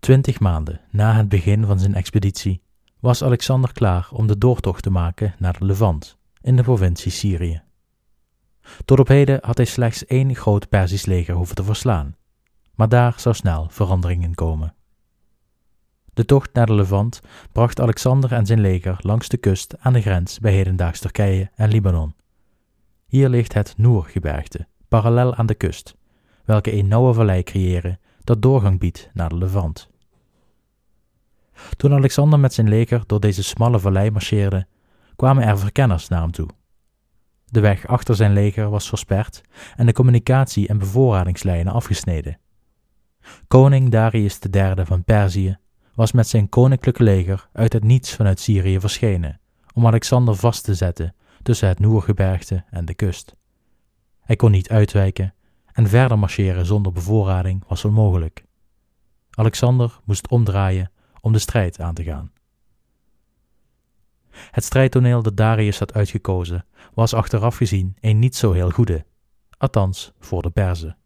Twintig 0.00 0.40
maanden 0.40 0.80
na 0.90 1.14
het 1.14 1.28
begin 1.28 1.66
van 1.66 1.78
zijn 1.78 1.94
expeditie 1.94 2.62
was 3.00 3.22
Alexander 3.22 3.72
klaar 3.72 4.08
om 4.12 4.26
de 4.26 4.38
doortocht 4.38 4.82
te 4.82 4.90
maken 4.90 5.34
naar 5.38 5.58
de 5.58 5.64
Levant 5.64 6.18
in 6.40 6.56
de 6.56 6.62
provincie 6.62 7.10
Syrië. 7.10 7.62
Tot 8.84 8.98
op 8.98 9.08
heden 9.08 9.38
had 9.42 9.56
hij 9.56 9.66
slechts 9.66 10.06
één 10.06 10.34
groot 10.34 10.68
Persisch 10.68 11.06
leger 11.06 11.34
hoeven 11.34 11.54
te 11.54 11.64
verslaan, 11.64 12.16
maar 12.74 12.88
daar 12.88 13.14
zou 13.20 13.34
snel 13.34 13.68
verandering 13.70 14.22
in 14.22 14.34
komen. 14.34 14.74
De 16.14 16.24
tocht 16.24 16.52
naar 16.52 16.66
de 16.66 16.74
Levant 16.74 17.20
bracht 17.52 17.80
Alexander 17.80 18.32
en 18.32 18.46
zijn 18.46 18.60
leger 18.60 18.98
langs 19.00 19.28
de 19.28 19.36
kust 19.36 19.74
aan 19.78 19.92
de 19.92 20.00
grens 20.00 20.38
bij 20.38 20.52
hedendaags 20.52 21.00
Turkije 21.00 21.50
en 21.54 21.68
Libanon. 21.68 22.14
Hier 23.06 23.28
ligt 23.28 23.52
het 23.54 23.74
Noergebergte, 23.76 24.66
parallel 24.88 25.34
aan 25.34 25.46
de 25.46 25.54
kust, 25.54 25.96
welke 26.44 26.72
een 26.72 26.88
nauwe 26.88 27.14
vallei 27.14 27.42
creëren 27.42 27.98
dat 28.24 28.42
doorgang 28.42 28.78
biedt 28.78 29.10
naar 29.12 29.28
de 29.28 29.36
Levant. 29.36 29.90
Toen 31.76 31.92
Alexander 31.92 32.40
met 32.40 32.54
zijn 32.54 32.68
leger 32.68 33.02
door 33.06 33.20
deze 33.20 33.42
smalle 33.42 33.78
vallei 33.78 34.10
marcheerde, 34.10 34.66
kwamen 35.16 35.44
er 35.44 35.58
verkenners 35.58 36.08
naar 36.08 36.20
hem 36.20 36.30
toe. 36.30 36.48
De 37.44 37.60
weg 37.60 37.86
achter 37.86 38.14
zijn 38.14 38.32
leger 38.32 38.70
was 38.70 38.88
versperd 38.88 39.40
en 39.76 39.86
de 39.86 39.92
communicatie- 39.92 40.68
en 40.68 40.78
bevoorradingslijnen 40.78 41.72
afgesneden. 41.72 42.38
Koning 43.48 43.90
Darius 43.90 44.38
III 44.50 44.84
van 44.84 45.04
Perzië 45.04 45.58
was 46.00 46.12
met 46.12 46.28
zijn 46.28 46.48
koninklijke 46.48 47.02
leger 47.02 47.48
uit 47.52 47.72
het 47.72 47.84
niets 47.84 48.14
vanuit 48.14 48.40
Syrië 48.40 48.80
verschenen 48.80 49.40
om 49.74 49.86
Alexander 49.86 50.34
vast 50.34 50.64
te 50.64 50.74
zetten 50.74 51.14
tussen 51.42 51.68
het 51.68 51.78
Noergebergte 51.78 52.64
en 52.70 52.84
de 52.84 52.94
kust. 52.94 53.36
Hij 54.20 54.36
kon 54.36 54.50
niet 54.50 54.68
uitwijken 54.68 55.34
en 55.72 55.88
verder 55.88 56.18
marcheren 56.18 56.66
zonder 56.66 56.92
bevoorrading 56.92 57.64
was 57.68 57.84
onmogelijk. 57.84 58.44
Alexander 59.30 60.00
moest 60.04 60.28
omdraaien 60.28 60.90
om 61.20 61.32
de 61.32 61.38
strijd 61.38 61.80
aan 61.80 61.94
te 61.94 62.04
gaan. 62.04 62.32
Het 64.30 64.64
strijdtoneel 64.64 65.22
dat 65.22 65.36
Darius 65.36 65.78
had 65.78 65.94
uitgekozen 65.94 66.66
was 66.94 67.14
achteraf 67.14 67.56
gezien 67.56 67.96
een 68.00 68.18
niet 68.18 68.36
zo 68.36 68.52
heel 68.52 68.70
goede, 68.70 69.06
althans 69.58 70.12
voor 70.18 70.42
de 70.42 70.50
Perzen. 70.50 70.96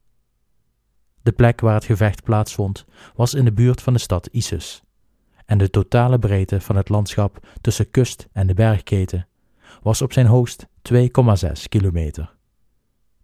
De 1.22 1.32
plek 1.32 1.60
waar 1.60 1.74
het 1.74 1.84
gevecht 1.84 2.22
plaatsvond 2.22 2.84
was 3.14 3.34
in 3.34 3.44
de 3.44 3.52
buurt 3.52 3.82
van 3.82 3.92
de 3.92 3.98
stad 3.98 4.28
Issus, 4.30 4.83
en 5.46 5.58
de 5.58 5.70
totale 5.70 6.18
breedte 6.18 6.60
van 6.60 6.76
het 6.76 6.88
landschap 6.88 7.46
tussen 7.60 7.90
kust 7.90 8.28
en 8.32 8.46
de 8.46 8.54
bergketen 8.54 9.26
was 9.82 10.02
op 10.02 10.12
zijn 10.12 10.26
hoogst 10.26 10.66
2,6 10.92 10.96
kilometer. 11.68 12.34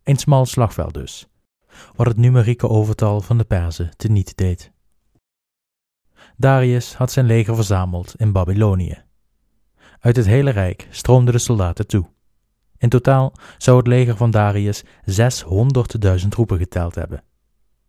Een 0.02 0.16
smal 0.16 0.46
slagveld 0.46 0.94
dus, 0.94 1.28
wat 1.96 2.06
het 2.06 2.16
numerieke 2.16 2.68
overtal 2.68 3.20
van 3.20 3.38
de 3.38 3.44
Perzen 3.44 3.90
teniet 3.96 4.36
deed. 4.36 4.72
Darius 6.36 6.94
had 6.94 7.12
zijn 7.12 7.26
leger 7.26 7.54
verzameld 7.54 8.14
in 8.16 8.32
Babylonië. 8.32 9.02
Uit 10.00 10.16
het 10.16 10.26
hele 10.26 10.50
rijk 10.50 10.86
stroomden 10.90 11.34
de 11.34 11.40
soldaten 11.40 11.86
toe. 11.86 12.08
In 12.76 12.88
totaal 12.88 13.32
zou 13.58 13.76
het 13.76 13.86
leger 13.86 14.16
van 14.16 14.30
Darius 14.30 14.84
600.000 14.84 16.28
troepen 16.28 16.58
geteld 16.58 16.94
hebben. 16.94 17.22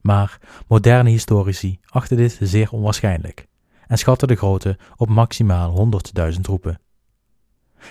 Maar 0.01 0.39
moderne 0.67 1.09
historici 1.09 1.79
achten 1.85 2.17
dit 2.17 2.39
zeer 2.41 2.71
onwaarschijnlijk 2.71 3.47
en 3.91 3.97
schatten 3.97 4.27
de 4.27 4.35
grootte 4.35 4.77
op 4.95 5.09
maximaal 5.09 5.91
100.000 6.33 6.39
troepen. 6.41 6.79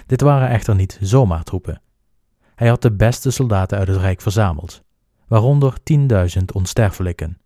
Dit 0.07 0.21
waren 0.21 0.49
echter 0.49 0.75
niet 0.75 0.99
zomaar 1.01 1.43
troepen. 1.43 1.83
Hij 2.55 2.69
had 2.69 2.83
de 2.83 2.93
beste 2.93 3.31
soldaten 3.31 3.79
uit 3.79 3.89
het 3.89 3.97
Rijk 3.97 4.21
verzameld, 4.21 4.83
waaronder 5.29 5.75
10.000 6.39 6.45
onsterfelijken, 6.53 7.39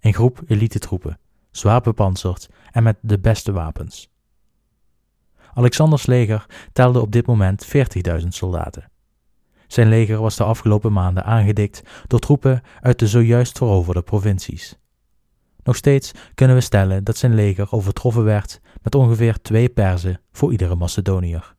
een 0.00 0.14
groep 0.14 0.42
elitetroepen, 0.46 1.18
zwaar 1.50 1.80
bepanserd 1.80 2.48
en 2.70 2.82
met 2.82 2.96
de 3.00 3.18
beste 3.18 3.52
wapens. 3.52 4.10
Alexanders 5.54 6.06
leger 6.06 6.46
telde 6.72 7.00
op 7.00 7.12
dit 7.12 7.26
moment 7.26 7.66
40.000 8.20 8.26
soldaten. 8.28 8.90
Zijn 9.66 9.88
leger 9.88 10.20
was 10.20 10.36
de 10.36 10.44
afgelopen 10.44 10.92
maanden 10.92 11.24
aangedikt 11.24 11.82
door 12.06 12.20
troepen 12.20 12.62
uit 12.80 12.98
de 12.98 13.06
zojuist 13.06 13.58
veroverde 13.58 14.02
provincies. 14.02 14.79
Nog 15.62 15.76
steeds 15.76 16.12
kunnen 16.34 16.56
we 16.56 16.62
stellen 16.62 17.04
dat 17.04 17.16
zijn 17.16 17.34
leger 17.34 17.72
overtroffen 17.72 18.24
werd 18.24 18.60
met 18.82 18.94
ongeveer 18.94 19.40
twee 19.40 19.68
Perzen 19.68 20.20
voor 20.32 20.52
iedere 20.52 20.74
Macedoniër. 20.74 21.56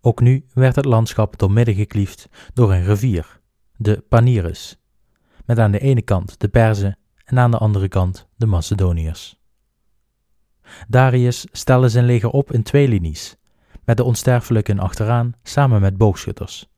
Ook 0.00 0.20
nu 0.20 0.46
werd 0.52 0.76
het 0.76 0.84
landschap 0.84 1.38
doormidden 1.38 1.74
gekliefd 1.74 2.28
door 2.54 2.72
een 2.72 2.84
rivier, 2.84 3.40
de 3.76 4.04
Panirus, 4.08 4.78
met 5.44 5.58
aan 5.58 5.70
de 5.70 5.78
ene 5.78 6.02
kant 6.02 6.40
de 6.40 6.48
Perzen 6.48 6.98
en 7.24 7.38
aan 7.38 7.50
de 7.50 7.58
andere 7.58 7.88
kant 7.88 8.28
de 8.36 8.46
Macedoniërs. 8.46 9.40
Darius 10.88 11.46
stelde 11.52 11.88
zijn 11.88 12.04
leger 12.04 12.30
op 12.30 12.52
in 12.52 12.62
twee 12.62 12.88
linies, 12.88 13.36
met 13.84 13.96
de 13.96 14.04
onsterfelijken 14.04 14.78
achteraan 14.78 15.32
samen 15.42 15.80
met 15.80 15.96
boogschutters. 15.96 16.68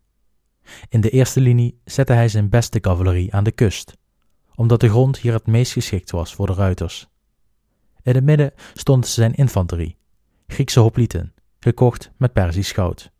In 0.88 1.00
de 1.00 1.10
eerste 1.10 1.40
linie 1.40 1.80
zette 1.84 2.12
hij 2.12 2.28
zijn 2.28 2.48
beste 2.48 2.80
cavalerie 2.80 3.34
aan 3.34 3.44
de 3.44 3.52
kust, 3.52 3.96
omdat 4.60 4.80
de 4.80 4.88
grond 4.88 5.18
hier 5.18 5.32
het 5.32 5.46
meest 5.46 5.72
geschikt 5.72 6.10
was 6.10 6.34
voor 6.34 6.46
de 6.46 6.52
ruiters. 6.52 7.08
In 8.02 8.14
het 8.14 8.24
midden 8.24 8.52
stond 8.74 9.06
zijn 9.06 9.34
infanterie, 9.34 9.96
Griekse 10.46 10.80
hoplieten, 10.80 11.34
gekocht 11.60 12.10
met 12.16 12.32
Persisch 12.32 12.72
goud. 12.72 13.10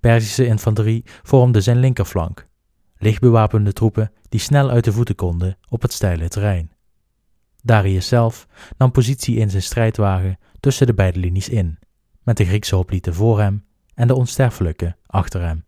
Perzische 0.00 0.46
infanterie 0.46 1.04
vormde 1.22 1.60
zijn 1.60 1.78
linkerflank, 1.78 2.46
lichtbewapende 2.96 3.72
troepen 3.72 4.12
die 4.28 4.40
snel 4.40 4.70
uit 4.70 4.84
de 4.84 4.92
voeten 4.92 5.14
konden 5.14 5.58
op 5.68 5.82
het 5.82 5.92
steile 5.92 6.28
terrein. 6.28 6.72
Darius 7.62 8.08
zelf 8.08 8.46
nam 8.78 8.90
positie 8.90 9.36
in 9.36 9.50
zijn 9.50 9.62
strijdwagen 9.62 10.38
tussen 10.60 10.86
de 10.86 10.94
beide 10.94 11.18
linies 11.18 11.48
in, 11.48 11.78
met 12.22 12.36
de 12.36 12.44
Griekse 12.44 12.74
hoplieten 12.74 13.14
voor 13.14 13.40
hem 13.40 13.64
en 13.94 14.06
de 14.06 14.14
onsterfelijke 14.14 14.96
achter 15.06 15.42
hem. 15.42 15.64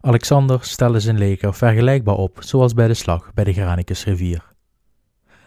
Alexander 0.00 0.64
stelde 0.64 1.00
zijn 1.00 1.18
leger 1.18 1.54
vergelijkbaar 1.54 2.14
op 2.14 2.38
zoals 2.40 2.74
bij 2.74 2.88
de 2.88 2.94
slag 2.94 3.34
bij 3.34 3.44
de 3.44 3.52
Granicusrivier. 3.52 4.50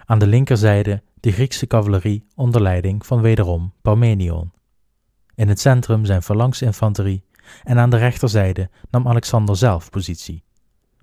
Aan 0.06 0.19
de 0.19 0.28
linkerzijde 0.28 1.04
de 1.19 1.32
Griekse 1.32 1.67
cavalerie 1.67 2.28
onder 2.36 2.62
leiding 2.62 3.06
van 3.06 3.21
wederom 3.21 3.74
Parmenion. 3.82 4.52
In 5.36 5.48
het 5.48 5.60
centrum 5.60 6.06
zijn 6.06 6.21
phalanxinfanterie 6.21 7.24
en 7.63 7.78
aan 7.78 7.89
de 7.89 7.98
rechterzijde 7.98 8.69
nam 8.89 9.08
Alexander 9.08 9.58
zelf 9.58 9.89
positie, 9.89 10.43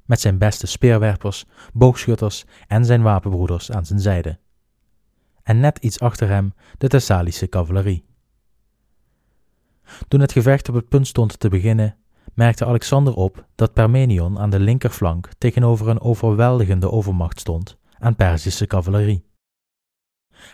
met 0.05 0.21
zijn 0.21 0.39
beste 0.39 0.67
speerwerpers, 0.67 1.45
boogschutters 1.73 2.45
en 2.67 2.85
zijn 2.85 3.03
wapenbroeders 3.03 3.71
aan 3.71 3.87
zijn 3.87 4.01
zijde. 4.01 4.39
En 5.43 5.61
net 5.61 5.79
iets 5.79 6.01
achter 6.01 6.29
hem 6.29 6.55
de 6.79 6.89
Thessalische 6.89 7.49
cavalerie. 7.49 8.05
Toen 10.09 10.21
het 10.21 10.33
gevecht 10.33 10.69
op 10.69 10.75
het 10.75 10.89
punt 10.89 11.07
stond 11.07 11.41
te 11.41 11.49
beginnen, 11.49 11.97
merkte 12.35 12.65
Alexander 12.65 13.15
op 13.15 13.47
dat 13.55 13.73
Parmenion 13.73 14.39
aan 14.39 14.51
de 14.51 14.61
linkerflank 14.61 15.29
tegenover 15.39 15.89
een 15.89 16.01
overweldigende 16.01 16.91
overmacht 16.91 17.41
stond 17.41 17.79
aan 17.99 18.17
Perzische 18.17 18.67
cavalerie. 18.67 19.25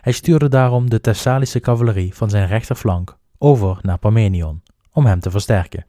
Hij 0.01 0.13
stuurde 0.13 0.49
daarom 0.49 0.91
de 0.91 1.01
Thessalische 1.01 1.61
cavalerie 1.61 2.15
van 2.15 2.31
zijn 2.31 2.47
rechterflank 2.47 3.19
over 3.39 3.79
naar 3.83 3.99
Parmenion 3.99 4.63
om 4.93 5.07
hem 5.07 5.21
te 5.21 5.31
versterken. 5.31 5.87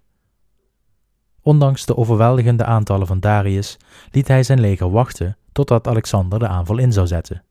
Ondanks 1.42 1.86
de 1.86 1.98
overweldigende 1.98 2.64
aantallen 2.64 3.08
van 3.08 3.20
Darius 3.20 3.78
liet 4.12 4.28
hij 4.28 4.44
zijn 4.44 4.60
leger 4.60 4.92
wachten 4.92 5.38
totdat 5.52 5.88
Alexander 5.88 6.40
de 6.40 6.48
aanval 6.48 6.78
in 6.78 6.94
zou 6.94 7.08
zetten. 7.08 7.44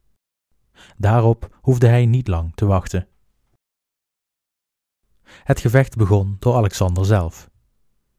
Daarop 0.96 1.58
hoefde 1.60 1.86
hij 1.86 2.06
niet 2.06 2.28
lang 2.28 2.52
te 2.54 2.66
wachten. 2.66 3.08
Het 5.28 5.60
gevecht 5.60 5.96
begon 5.96 6.36
door 6.38 6.54
Alexander 6.54 7.04
zelf. 7.04 7.47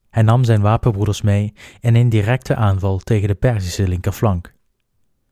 Hij 0.09 0.23
nam 0.23 0.43
zijn 0.43 0.61
wapenbroeders 0.61 1.21
mee 1.21 1.53
in 1.79 1.95
een 1.95 2.09
directe 2.09 2.55
aanval 2.55 2.97
tegen 2.97 3.27
de 3.27 3.35
Perzische 3.35 3.87
linkerflank. 3.87 4.53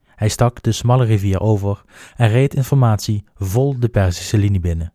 Hij 0.06 0.30
stak 0.30 0.62
de 0.62 0.72
smalle 0.72 1.06
rivier 1.06 1.40
over 1.40 1.84
en 2.16 2.30
reed 2.30 2.54
informatie 2.54 3.24
vol 3.36 3.80
de 3.80 3.90
Perzische 3.90 4.38
linie 4.38 4.60
binnen. 4.60 4.94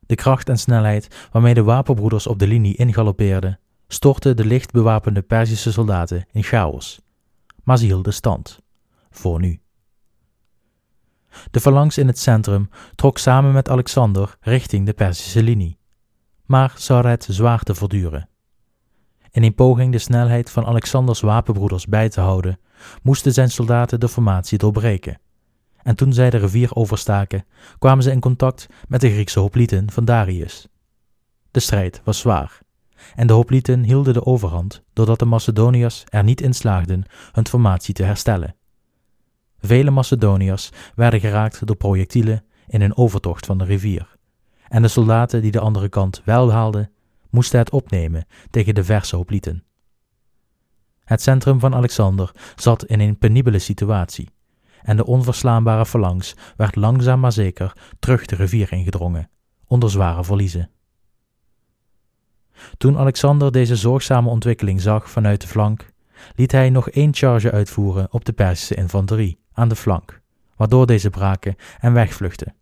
De 0.00 0.14
kracht 0.14 0.48
en 0.48 0.58
snelheid 0.58 1.28
waarmee 1.32 1.54
de 1.54 1.62
wapenbroeders 1.62 2.26
op 2.26 2.38
de 2.38 2.46
linie 2.46 2.76
ingaloppeerden, 2.76 3.60
stortte 3.88 4.34
de 4.34 4.44
licht 4.44 4.72
bewapende 4.72 5.22
Perzische 5.22 5.72
soldaten 5.72 6.26
in 6.32 6.42
chaos. 6.42 7.00
Maar 7.62 7.78
ze 7.78 7.84
hielden 7.84 8.12
stand. 8.12 8.60
Voor 9.10 9.40
nu. 9.40 9.60
De 11.50 11.60
phalanx 11.60 11.98
in 11.98 12.06
het 12.06 12.18
centrum 12.18 12.68
trok 12.94 13.18
samen 13.18 13.52
met 13.52 13.68
Alexander 13.68 14.36
richting 14.40 14.86
de 14.86 14.92
Perzische 14.92 15.42
linie, 15.42 15.78
maar 16.46 16.74
zou 16.76 17.06
het 17.06 17.26
zwaar 17.30 17.62
te 17.62 17.74
verduren. 17.74 18.28
In 19.32 19.42
een 19.42 19.54
poging 19.54 19.92
de 19.92 19.98
snelheid 19.98 20.50
van 20.50 20.66
Alexanders 20.66 21.20
wapenbroeders 21.20 21.86
bij 21.86 22.08
te 22.08 22.20
houden, 22.20 22.58
moesten 23.02 23.32
zijn 23.32 23.50
soldaten 23.50 24.00
de 24.00 24.08
formatie 24.08 24.58
doorbreken. 24.58 25.18
En 25.82 25.96
toen 25.96 26.12
zij 26.12 26.30
de 26.30 26.36
rivier 26.36 26.74
overstaken, 26.74 27.44
kwamen 27.78 28.04
ze 28.04 28.10
in 28.10 28.20
contact 28.20 28.66
met 28.88 29.00
de 29.00 29.10
Griekse 29.10 29.40
hoplieten 29.40 29.90
van 29.90 30.04
Darius. 30.04 30.68
De 31.50 31.60
strijd 31.60 32.00
was 32.04 32.18
zwaar, 32.18 32.60
en 33.14 33.26
de 33.26 33.32
hoplieten 33.32 33.82
hielden 33.82 34.14
de 34.14 34.24
overhand 34.24 34.82
doordat 34.92 35.18
de 35.18 35.24
Macedoniërs 35.24 36.04
er 36.08 36.24
niet 36.24 36.40
in 36.40 36.54
slaagden 36.54 37.04
hun 37.32 37.46
formatie 37.46 37.94
te 37.94 38.02
herstellen. 38.02 38.54
Vele 39.58 39.90
Macedoniërs 39.90 40.70
werden 40.94 41.20
geraakt 41.20 41.66
door 41.66 41.76
projectielen 41.76 42.44
in 42.66 42.80
hun 42.80 42.96
overtocht 42.96 43.46
van 43.46 43.58
de 43.58 43.64
rivier, 43.64 44.16
en 44.68 44.82
de 44.82 44.88
soldaten 44.88 45.42
die 45.42 45.50
de 45.50 45.60
andere 45.60 45.88
kant 45.88 46.22
wel 46.24 46.52
haalden, 46.52 46.90
moesten 47.32 47.58
het 47.58 47.70
opnemen 47.70 48.26
tegen 48.50 48.74
de 48.74 48.84
verse 48.84 49.16
hoplieten. 49.16 49.64
Het 51.04 51.22
centrum 51.22 51.60
van 51.60 51.74
Alexander 51.74 52.34
zat 52.56 52.84
in 52.84 53.00
een 53.00 53.18
penibele 53.18 53.58
situatie, 53.58 54.28
en 54.82 54.96
de 54.96 55.06
onverslaanbare 55.06 55.86
phalanx 55.86 56.34
werd 56.56 56.76
langzaam 56.76 57.20
maar 57.20 57.32
zeker 57.32 57.76
terug 57.98 58.26
de 58.26 58.36
rivier 58.36 58.72
ingedrongen, 58.72 59.30
onder 59.66 59.90
zware 59.90 60.24
verliezen. 60.24 60.70
Toen 62.76 62.98
Alexander 62.98 63.52
deze 63.52 63.76
zorgzame 63.76 64.28
ontwikkeling 64.28 64.80
zag 64.80 65.10
vanuit 65.10 65.40
de 65.40 65.46
flank, 65.46 65.92
liet 66.34 66.52
hij 66.52 66.70
nog 66.70 66.90
één 66.90 67.14
charge 67.14 67.50
uitvoeren 67.50 68.12
op 68.12 68.24
de 68.24 68.32
Perzische 68.32 68.74
infanterie 68.74 69.38
aan 69.52 69.68
de 69.68 69.76
flank, 69.76 70.20
waardoor 70.56 70.86
deze 70.86 71.10
braken 71.10 71.56
en 71.80 71.92
wegvluchtten. 71.92 72.54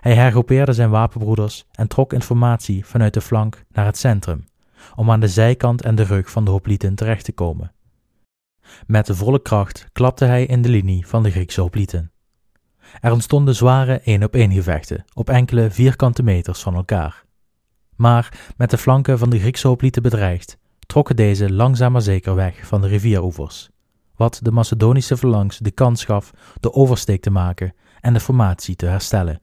Hij 0.00 0.14
hergroepeerde 0.14 0.72
zijn 0.72 0.90
wapenbroeders 0.90 1.66
en 1.72 1.88
trok 1.88 2.12
informatie 2.12 2.86
vanuit 2.86 3.14
de 3.14 3.20
flank 3.20 3.64
naar 3.72 3.86
het 3.86 3.98
centrum, 3.98 4.44
om 4.96 5.10
aan 5.10 5.20
de 5.20 5.28
zijkant 5.28 5.82
en 5.82 5.94
de 5.94 6.02
rug 6.02 6.30
van 6.30 6.44
de 6.44 6.50
hoplieten 6.50 6.94
terecht 6.94 7.24
te 7.24 7.32
komen. 7.32 7.72
Met 8.86 9.06
de 9.06 9.14
volle 9.14 9.42
kracht 9.42 9.86
klapte 9.92 10.24
hij 10.24 10.46
in 10.46 10.62
de 10.62 10.68
linie 10.68 11.06
van 11.06 11.22
de 11.22 11.30
Griekse 11.30 11.60
hoplieten. 11.60 12.12
Er 13.00 13.12
ontstonden 13.12 13.54
zware 13.54 14.00
één-op-één 14.00 14.52
gevechten 14.52 15.04
op 15.14 15.30
enkele 15.30 15.70
vierkante 15.70 16.22
meters 16.22 16.62
van 16.62 16.74
elkaar. 16.74 17.24
Maar 17.96 18.52
met 18.56 18.70
de 18.70 18.78
flanken 18.78 19.18
van 19.18 19.30
de 19.30 19.38
Griekse 19.38 19.68
hoplieten 19.68 20.02
bedreigd, 20.02 20.58
trokken 20.86 21.16
deze 21.16 21.52
langzaam 21.52 21.92
maar 21.92 22.02
zeker 22.02 22.34
weg 22.34 22.66
van 22.66 22.80
de 22.80 22.86
rivieroevers, 22.86 23.68
wat 24.16 24.40
de 24.42 24.50
Macedonische 24.50 25.16
phalanx 25.16 25.58
de 25.58 25.70
kans 25.70 26.04
gaf 26.04 26.30
de 26.60 26.72
oversteek 26.72 27.22
te 27.22 27.30
maken 27.30 27.74
en 28.00 28.12
de 28.12 28.20
formatie 28.20 28.76
te 28.76 28.86
herstellen. 28.86 29.40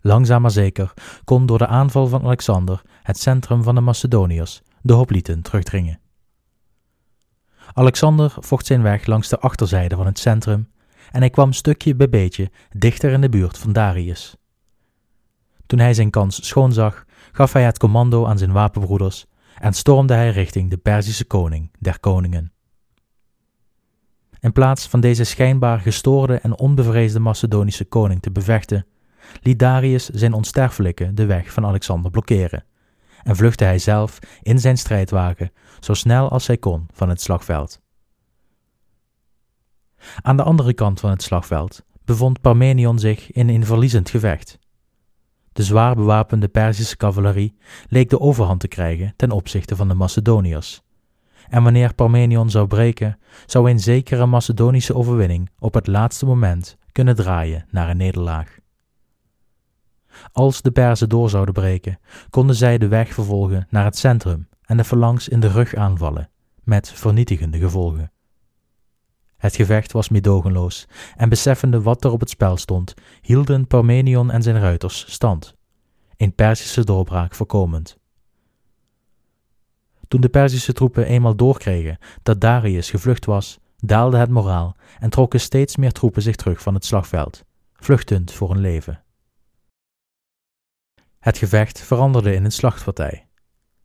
Langzaam 0.00 0.42
maar 0.42 0.50
zeker 0.50 0.94
kon 1.24 1.46
door 1.46 1.58
de 1.58 1.66
aanval 1.66 2.06
van 2.06 2.22
Alexander 2.22 2.82
het 3.02 3.18
centrum 3.18 3.62
van 3.62 3.74
de 3.74 3.80
Macedoniërs, 3.80 4.62
de 4.82 4.92
hoplieten, 4.92 5.42
terugdringen. 5.42 6.00
Alexander 7.72 8.34
vocht 8.38 8.66
zijn 8.66 8.82
weg 8.82 9.06
langs 9.06 9.28
de 9.28 9.38
achterzijde 9.38 9.96
van 9.96 10.06
het 10.06 10.18
centrum 10.18 10.70
en 11.10 11.20
hij 11.20 11.30
kwam 11.30 11.52
stukje 11.52 11.94
bij 11.94 12.08
beetje 12.08 12.50
dichter 12.76 13.10
in 13.10 13.20
de 13.20 13.28
buurt 13.28 13.58
van 13.58 13.72
Darius. 13.72 14.36
Toen 15.66 15.78
hij 15.78 15.94
zijn 15.94 16.10
kans 16.10 16.46
schoonzag, 16.46 17.04
gaf 17.32 17.52
hij 17.52 17.62
het 17.62 17.78
commando 17.78 18.26
aan 18.26 18.38
zijn 18.38 18.52
wapenbroeders 18.52 19.26
en 19.58 19.72
stormde 19.72 20.14
hij 20.14 20.30
richting 20.30 20.70
de 20.70 20.76
Perzische 20.76 21.24
koning 21.24 21.70
der 21.78 22.00
koningen. 22.00 22.52
In 24.40 24.52
plaats 24.52 24.86
van 24.86 25.00
deze 25.00 25.24
schijnbaar 25.24 25.80
gestoorde 25.80 26.38
en 26.38 26.58
onbevreesde 26.58 27.18
Macedonische 27.18 27.84
koning 27.84 28.22
te 28.22 28.30
bevechten, 28.30 28.86
liet 29.42 29.58
Darius 29.58 30.08
zijn 30.08 30.32
onsterfelijke 30.32 31.14
de 31.14 31.26
weg 31.26 31.52
van 31.52 31.66
Alexander 31.66 32.10
blokkeren 32.10 32.64
en 33.22 33.36
vluchtte 33.36 33.64
hij 33.64 33.78
zelf 33.78 34.18
in 34.42 34.58
zijn 34.58 34.78
strijdwagen 34.78 35.52
zo 35.80 35.94
snel 35.94 36.28
als 36.28 36.46
hij 36.46 36.56
kon 36.56 36.86
van 36.92 37.08
het 37.08 37.20
slagveld. 37.20 37.80
Aan 40.22 40.36
de 40.36 40.42
andere 40.42 40.74
kant 40.74 41.00
van 41.00 41.10
het 41.10 41.22
slagveld 41.22 41.84
bevond 42.04 42.40
Parmenion 42.40 42.98
zich 42.98 43.32
in 43.32 43.48
een 43.48 43.66
verliezend 43.66 44.10
gevecht. 44.10 44.58
De 45.52 45.62
zwaar 45.62 45.94
bewapende 45.94 46.48
Perzische 46.48 46.96
cavalerie 46.96 47.56
leek 47.88 48.10
de 48.10 48.20
overhand 48.20 48.60
te 48.60 48.68
krijgen 48.68 49.12
ten 49.16 49.30
opzichte 49.30 49.76
van 49.76 49.88
de 49.88 49.94
Macedoniërs. 49.94 50.82
En 51.48 51.62
wanneer 51.62 51.94
Parmenion 51.94 52.50
zou 52.50 52.66
breken, 52.66 53.18
zou 53.46 53.70
een 53.70 53.80
zekere 53.80 54.26
Macedonische 54.26 54.94
overwinning 54.94 55.50
op 55.58 55.74
het 55.74 55.86
laatste 55.86 56.26
moment 56.26 56.76
kunnen 56.92 57.16
draaien 57.16 57.66
naar 57.70 57.90
een 57.90 57.96
nederlaag. 57.96 58.58
Als 60.32 60.62
de 60.62 60.70
Perzen 60.70 61.08
door 61.08 61.30
zouden 61.30 61.54
breken, 61.54 61.98
konden 62.30 62.56
zij 62.56 62.78
de 62.78 62.88
weg 62.88 63.14
vervolgen 63.14 63.66
naar 63.70 63.84
het 63.84 63.98
centrum 63.98 64.48
en 64.64 64.76
de 64.76 64.84
phalanx 64.84 65.28
in 65.28 65.40
de 65.40 65.48
rug 65.48 65.74
aanvallen, 65.74 66.30
met 66.64 66.92
vernietigende 66.92 67.58
gevolgen. 67.58 68.12
Het 69.36 69.56
gevecht 69.56 69.92
was 69.92 70.08
meedogenloos, 70.08 70.86
en 71.16 71.28
beseffende 71.28 71.82
wat 71.82 72.04
er 72.04 72.10
op 72.10 72.20
het 72.20 72.30
spel 72.30 72.56
stond, 72.56 72.94
hielden 73.20 73.66
Parmenion 73.66 74.30
en 74.30 74.42
zijn 74.42 74.60
ruiters 74.60 75.12
stand, 75.12 75.54
een 76.16 76.34
Perzische 76.34 76.84
doorbraak 76.84 77.34
voorkomend. 77.34 77.98
Toen 80.08 80.20
de 80.20 80.28
Perzische 80.28 80.72
troepen 80.72 81.06
eenmaal 81.06 81.36
doorkregen 81.36 81.98
dat 82.22 82.40
Darius 82.40 82.90
gevlucht 82.90 83.24
was, 83.24 83.58
daalde 83.76 84.16
het 84.16 84.30
moraal 84.30 84.76
en 84.98 85.10
trokken 85.10 85.40
steeds 85.40 85.76
meer 85.76 85.92
troepen 85.92 86.22
zich 86.22 86.36
terug 86.36 86.62
van 86.62 86.74
het 86.74 86.84
slagveld, 86.84 87.44
vluchtend 87.72 88.32
voor 88.32 88.50
hun 88.50 88.60
leven. 88.60 89.02
Het 91.18 91.38
gevecht 91.38 91.80
veranderde 91.80 92.34
in 92.34 92.44
een 92.44 92.52
slachtpartij. 92.52 93.26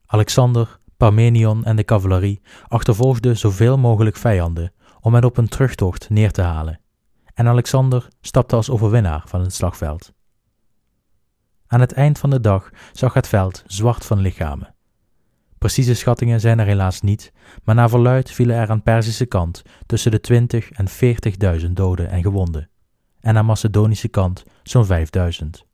Alexander, 0.05 0.79
Parmenion 0.97 1.65
en 1.65 1.75
de 1.75 1.83
cavalerie 1.83 2.41
achtervolgden 2.67 3.37
zoveel 3.37 3.77
mogelijk 3.77 4.15
vijanden 4.15 4.73
om 4.99 5.13
hen 5.13 5.23
op 5.23 5.37
een 5.37 5.47
terugtocht 5.47 6.09
neer 6.09 6.31
te 6.31 6.41
halen, 6.41 6.79
en 7.33 7.47
Alexander 7.47 8.07
stapte 8.21 8.55
als 8.55 8.69
overwinnaar 8.69 9.23
van 9.25 9.41
het 9.41 9.53
slagveld. 9.53 10.13
Aan 11.67 11.79
het 11.79 11.91
eind 11.91 12.19
van 12.19 12.29
de 12.29 12.39
dag 12.39 12.69
zag 12.91 13.13
het 13.13 13.27
veld 13.27 13.63
zwart 13.67 14.05
van 14.05 14.19
lichamen. 14.19 14.75
Precieze 15.57 15.93
schattingen 15.93 16.39
zijn 16.39 16.59
er 16.59 16.65
helaas 16.65 17.01
niet, 17.01 17.33
maar 17.63 17.75
naar 17.75 17.89
verluid 17.89 18.31
vielen 18.31 18.55
er 18.55 18.69
aan 18.69 18.83
Perzische 18.83 19.25
kant 19.25 19.61
tussen 19.85 20.11
de 20.11 20.19
20 20.19 20.71
en 20.71 20.87
40.000 21.61 21.71
doden 21.71 22.09
en 22.09 22.21
gewonden, 22.21 22.69
en 23.19 23.37
aan 23.37 23.45
Macedonische 23.45 24.07
kant 24.07 24.43
zo'n 24.63 24.85
5000. 24.85 25.65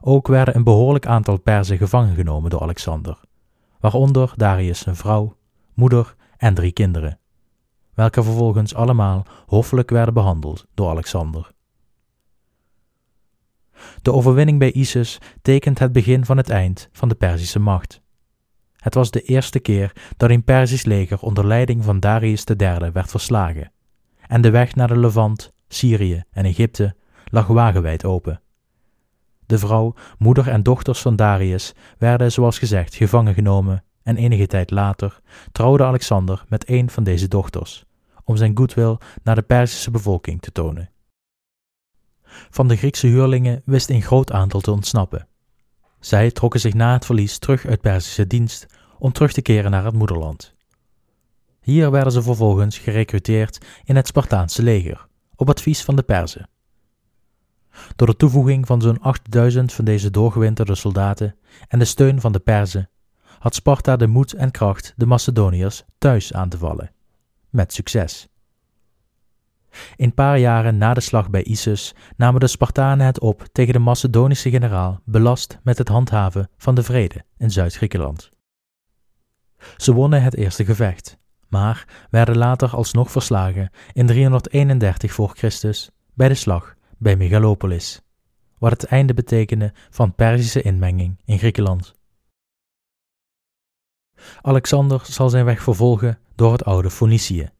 Ook 0.00 0.26
werden 0.26 0.56
een 0.56 0.64
behoorlijk 0.64 1.06
aantal 1.06 1.38
Perzen 1.38 1.78
gevangen 1.78 2.14
genomen 2.14 2.50
door 2.50 2.62
Alexander, 2.62 3.20
waaronder 3.80 4.32
Darius 4.36 4.84
vrouw, 4.88 5.36
moeder 5.74 6.14
en 6.36 6.54
drie 6.54 6.72
kinderen, 6.72 7.18
welke 7.94 8.22
vervolgens 8.22 8.74
allemaal 8.74 9.26
hoffelijk 9.46 9.90
werden 9.90 10.14
behandeld 10.14 10.66
door 10.74 10.88
Alexander. 10.88 11.52
De 14.02 14.12
overwinning 14.12 14.58
bij 14.58 14.72
Isis 14.72 15.18
tekent 15.42 15.78
het 15.78 15.92
begin 15.92 16.24
van 16.24 16.36
het 16.36 16.50
eind 16.50 16.88
van 16.92 17.08
de 17.08 17.14
Perzische 17.14 17.58
macht. 17.58 18.02
Het 18.76 18.94
was 18.94 19.10
de 19.10 19.22
eerste 19.22 19.58
keer 19.58 19.92
dat 20.16 20.30
een 20.30 20.44
Perzisch 20.44 20.84
leger 20.84 21.20
onder 21.20 21.46
leiding 21.46 21.84
van 21.84 22.00
Darius 22.00 22.44
III 22.44 22.90
werd 22.92 23.10
verslagen, 23.10 23.72
en 24.26 24.40
de 24.40 24.50
weg 24.50 24.74
naar 24.74 24.88
de 24.88 24.98
Levant, 24.98 25.52
Syrië 25.68 26.22
en 26.30 26.44
Egypte 26.44 26.96
lag 27.30 27.46
wagenwijd 27.46 28.04
open. 28.04 28.40
De 29.46 29.58
vrouw, 29.58 29.94
moeder 30.18 30.48
en 30.48 30.62
dochters 30.62 31.00
van 31.00 31.16
Darius 31.16 31.74
werden, 31.98 32.32
zoals 32.32 32.58
gezegd, 32.58 32.94
gevangen 32.94 33.34
genomen 33.34 33.84
en 34.02 34.16
enige 34.16 34.46
tijd 34.46 34.70
later 34.70 35.20
trouwde 35.52 35.84
Alexander 35.84 36.44
met 36.48 36.68
een 36.68 36.90
van 36.90 37.04
deze 37.04 37.28
dochters, 37.28 37.84
om 38.24 38.36
zijn 38.36 38.56
goedwil 38.56 38.98
naar 39.22 39.34
de 39.34 39.42
Perzische 39.42 39.90
bevolking 39.90 40.42
te 40.42 40.52
tonen. 40.52 40.90
Van 42.50 42.68
de 42.68 42.76
Griekse 42.76 43.06
huurlingen 43.06 43.62
wist 43.64 43.90
een 43.90 44.02
groot 44.02 44.32
aantal 44.32 44.60
te 44.60 44.70
ontsnappen. 44.70 45.28
Zij 46.00 46.30
trokken 46.30 46.60
zich 46.60 46.74
na 46.74 46.92
het 46.92 47.04
verlies 47.04 47.38
terug 47.38 47.66
uit 47.66 47.80
Perzische 47.80 48.26
dienst 48.26 48.66
om 48.98 49.12
terug 49.12 49.32
te 49.32 49.42
keren 49.42 49.70
naar 49.70 49.84
het 49.84 49.94
moederland. 49.94 50.54
Hier 51.60 51.90
werden 51.90 52.12
ze 52.12 52.22
vervolgens 52.22 52.78
gerekruteerd 52.78 53.66
in 53.84 53.96
het 53.96 54.06
Spartaanse 54.06 54.62
leger, 54.62 55.06
op 55.36 55.48
advies 55.48 55.82
van 55.82 55.96
de 55.96 56.02
Perzen. 56.02 56.48
Door 57.96 58.06
de 58.06 58.16
toevoeging 58.16 58.66
van 58.66 58.80
zo'n 58.80 59.00
8000 59.00 59.72
van 59.72 59.84
deze 59.84 60.10
doorgewinterde 60.10 60.74
soldaten 60.74 61.36
en 61.68 61.78
de 61.78 61.84
steun 61.84 62.20
van 62.20 62.32
de 62.32 62.38
Perzen 62.38 62.88
had 63.38 63.54
Sparta 63.54 63.96
de 63.96 64.06
moed 64.06 64.32
en 64.32 64.50
kracht 64.50 64.92
de 64.96 65.06
Macedoniërs 65.06 65.84
thuis 65.98 66.32
aan 66.32 66.48
te 66.48 66.58
vallen. 66.58 66.90
Met 67.50 67.72
succes. 67.72 68.28
Een 69.96 70.14
paar 70.14 70.38
jaren 70.38 70.78
na 70.78 70.94
de 70.94 71.00
slag 71.00 71.30
bij 71.30 71.42
Issus 71.42 71.94
namen 72.16 72.40
de 72.40 72.46
Spartanen 72.46 73.06
het 73.06 73.20
op 73.20 73.44
tegen 73.52 73.72
de 73.72 73.78
Macedonische 73.78 74.50
generaal 74.50 75.00
belast 75.04 75.58
met 75.62 75.78
het 75.78 75.88
handhaven 75.88 76.50
van 76.56 76.74
de 76.74 76.82
vrede 76.82 77.24
in 77.38 77.50
Zuid-Griekenland. 77.50 78.30
Ze 79.76 79.92
wonnen 79.92 80.22
het 80.22 80.36
eerste 80.36 80.64
gevecht, 80.64 81.18
maar 81.48 82.06
werden 82.10 82.36
later 82.36 82.74
alsnog 82.74 83.10
verslagen 83.10 83.70
in 83.92 84.06
331 84.06 85.12
voor 85.12 85.32
Christus 85.36 85.90
bij 86.14 86.28
de 86.28 86.34
slag 86.34 86.74
bij 86.98 87.16
Megalopolis, 87.16 88.00
wat 88.58 88.70
het 88.70 88.84
einde 88.84 89.14
betekende 89.14 89.72
van 89.90 90.14
Perzische 90.14 90.62
inmenging 90.62 91.20
in 91.24 91.38
Griekenland. 91.38 91.94
Alexander 94.40 95.00
zal 95.04 95.28
zijn 95.28 95.44
weg 95.44 95.62
vervolgen 95.62 96.18
door 96.34 96.52
het 96.52 96.64
oude 96.64 96.90
Fonicië, 96.90 97.50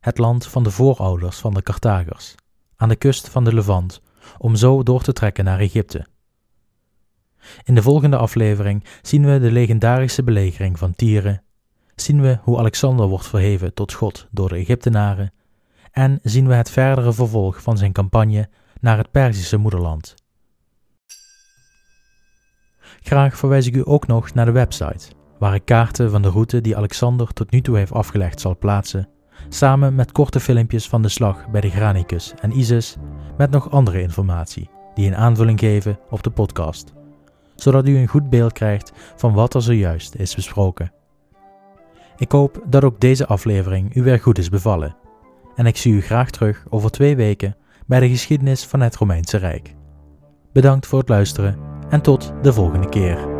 het 0.00 0.18
land 0.18 0.46
van 0.46 0.62
de 0.62 0.70
voorouders 0.70 1.38
van 1.38 1.54
de 1.54 1.62
Carthagers, 1.62 2.34
aan 2.76 2.88
de 2.88 2.96
kust 2.96 3.28
van 3.28 3.44
de 3.44 3.54
Levant, 3.54 4.00
om 4.38 4.56
zo 4.56 4.82
door 4.82 5.02
te 5.02 5.12
trekken 5.12 5.44
naar 5.44 5.58
Egypte. 5.58 6.06
In 7.64 7.74
de 7.74 7.82
volgende 7.82 8.16
aflevering 8.16 8.84
zien 9.02 9.24
we 9.24 9.38
de 9.38 9.50
legendarische 9.50 10.22
belegering 10.22 10.78
van 10.78 10.94
Tyre, 10.94 11.42
zien 11.94 12.20
we 12.20 12.38
hoe 12.42 12.58
Alexander 12.58 13.06
wordt 13.06 13.26
verheven 13.26 13.74
tot 13.74 13.92
God 13.92 14.26
door 14.30 14.48
de 14.48 14.56
Egyptenaren 14.56 15.32
en 15.92 16.18
zien 16.22 16.48
we 16.48 16.54
het 16.54 16.70
verdere 16.70 17.12
vervolg 17.12 17.62
van 17.62 17.78
zijn 17.78 17.92
campagne 17.92 18.48
naar 18.80 18.98
het 18.98 19.10
Perzische 19.10 19.56
moederland. 19.56 20.14
Graag 23.00 23.36
verwijs 23.36 23.66
ik 23.66 23.76
u 23.76 23.82
ook 23.84 24.06
nog 24.06 24.34
naar 24.34 24.44
de 24.44 24.52
website, 24.52 25.08
waar 25.38 25.54
ik 25.54 25.64
kaarten 25.64 26.10
van 26.10 26.22
de 26.22 26.28
route 26.28 26.60
die 26.60 26.76
Alexander 26.76 27.32
tot 27.32 27.50
nu 27.50 27.60
toe 27.60 27.76
heeft 27.76 27.92
afgelegd 27.92 28.40
zal 28.40 28.58
plaatsen, 28.58 29.08
samen 29.48 29.94
met 29.94 30.12
korte 30.12 30.40
filmpjes 30.40 30.88
van 30.88 31.02
de 31.02 31.08
slag 31.08 31.48
bij 31.50 31.60
de 31.60 31.70
Granicus 31.70 32.34
en 32.40 32.58
Isis, 32.58 32.96
met 33.36 33.50
nog 33.50 33.70
andere 33.70 34.00
informatie 34.00 34.70
die 34.94 35.06
een 35.06 35.16
aanvulling 35.16 35.58
geven 35.58 35.98
op 36.10 36.22
de 36.22 36.30
podcast, 36.30 36.92
zodat 37.54 37.88
u 37.88 37.96
een 37.96 38.08
goed 38.08 38.30
beeld 38.30 38.52
krijgt 38.52 38.92
van 39.16 39.32
wat 39.32 39.54
er 39.54 39.62
zojuist 39.62 40.14
is 40.14 40.34
besproken. 40.34 40.92
Ik 42.16 42.32
hoop 42.32 42.62
dat 42.66 42.84
ook 42.84 43.00
deze 43.00 43.26
aflevering 43.26 43.94
u 43.94 44.02
weer 44.02 44.18
goed 44.18 44.38
is 44.38 44.48
bevallen 44.48 44.96
en 45.54 45.66
ik 45.66 45.76
zie 45.76 45.92
u 45.92 46.00
graag 46.00 46.30
terug 46.30 46.64
over 46.68 46.90
twee 46.90 47.16
weken 47.16 47.56
bij 47.88 48.00
de 48.00 48.08
geschiedenis 48.08 48.64
van 48.64 48.80
het 48.80 48.96
Romeinse 48.96 49.36
Rijk. 49.36 49.74
Bedankt 50.52 50.86
voor 50.86 50.98
het 50.98 51.08
luisteren 51.08 51.58
en 51.88 52.00
tot 52.00 52.32
de 52.42 52.52
volgende 52.52 52.88
keer. 52.88 53.37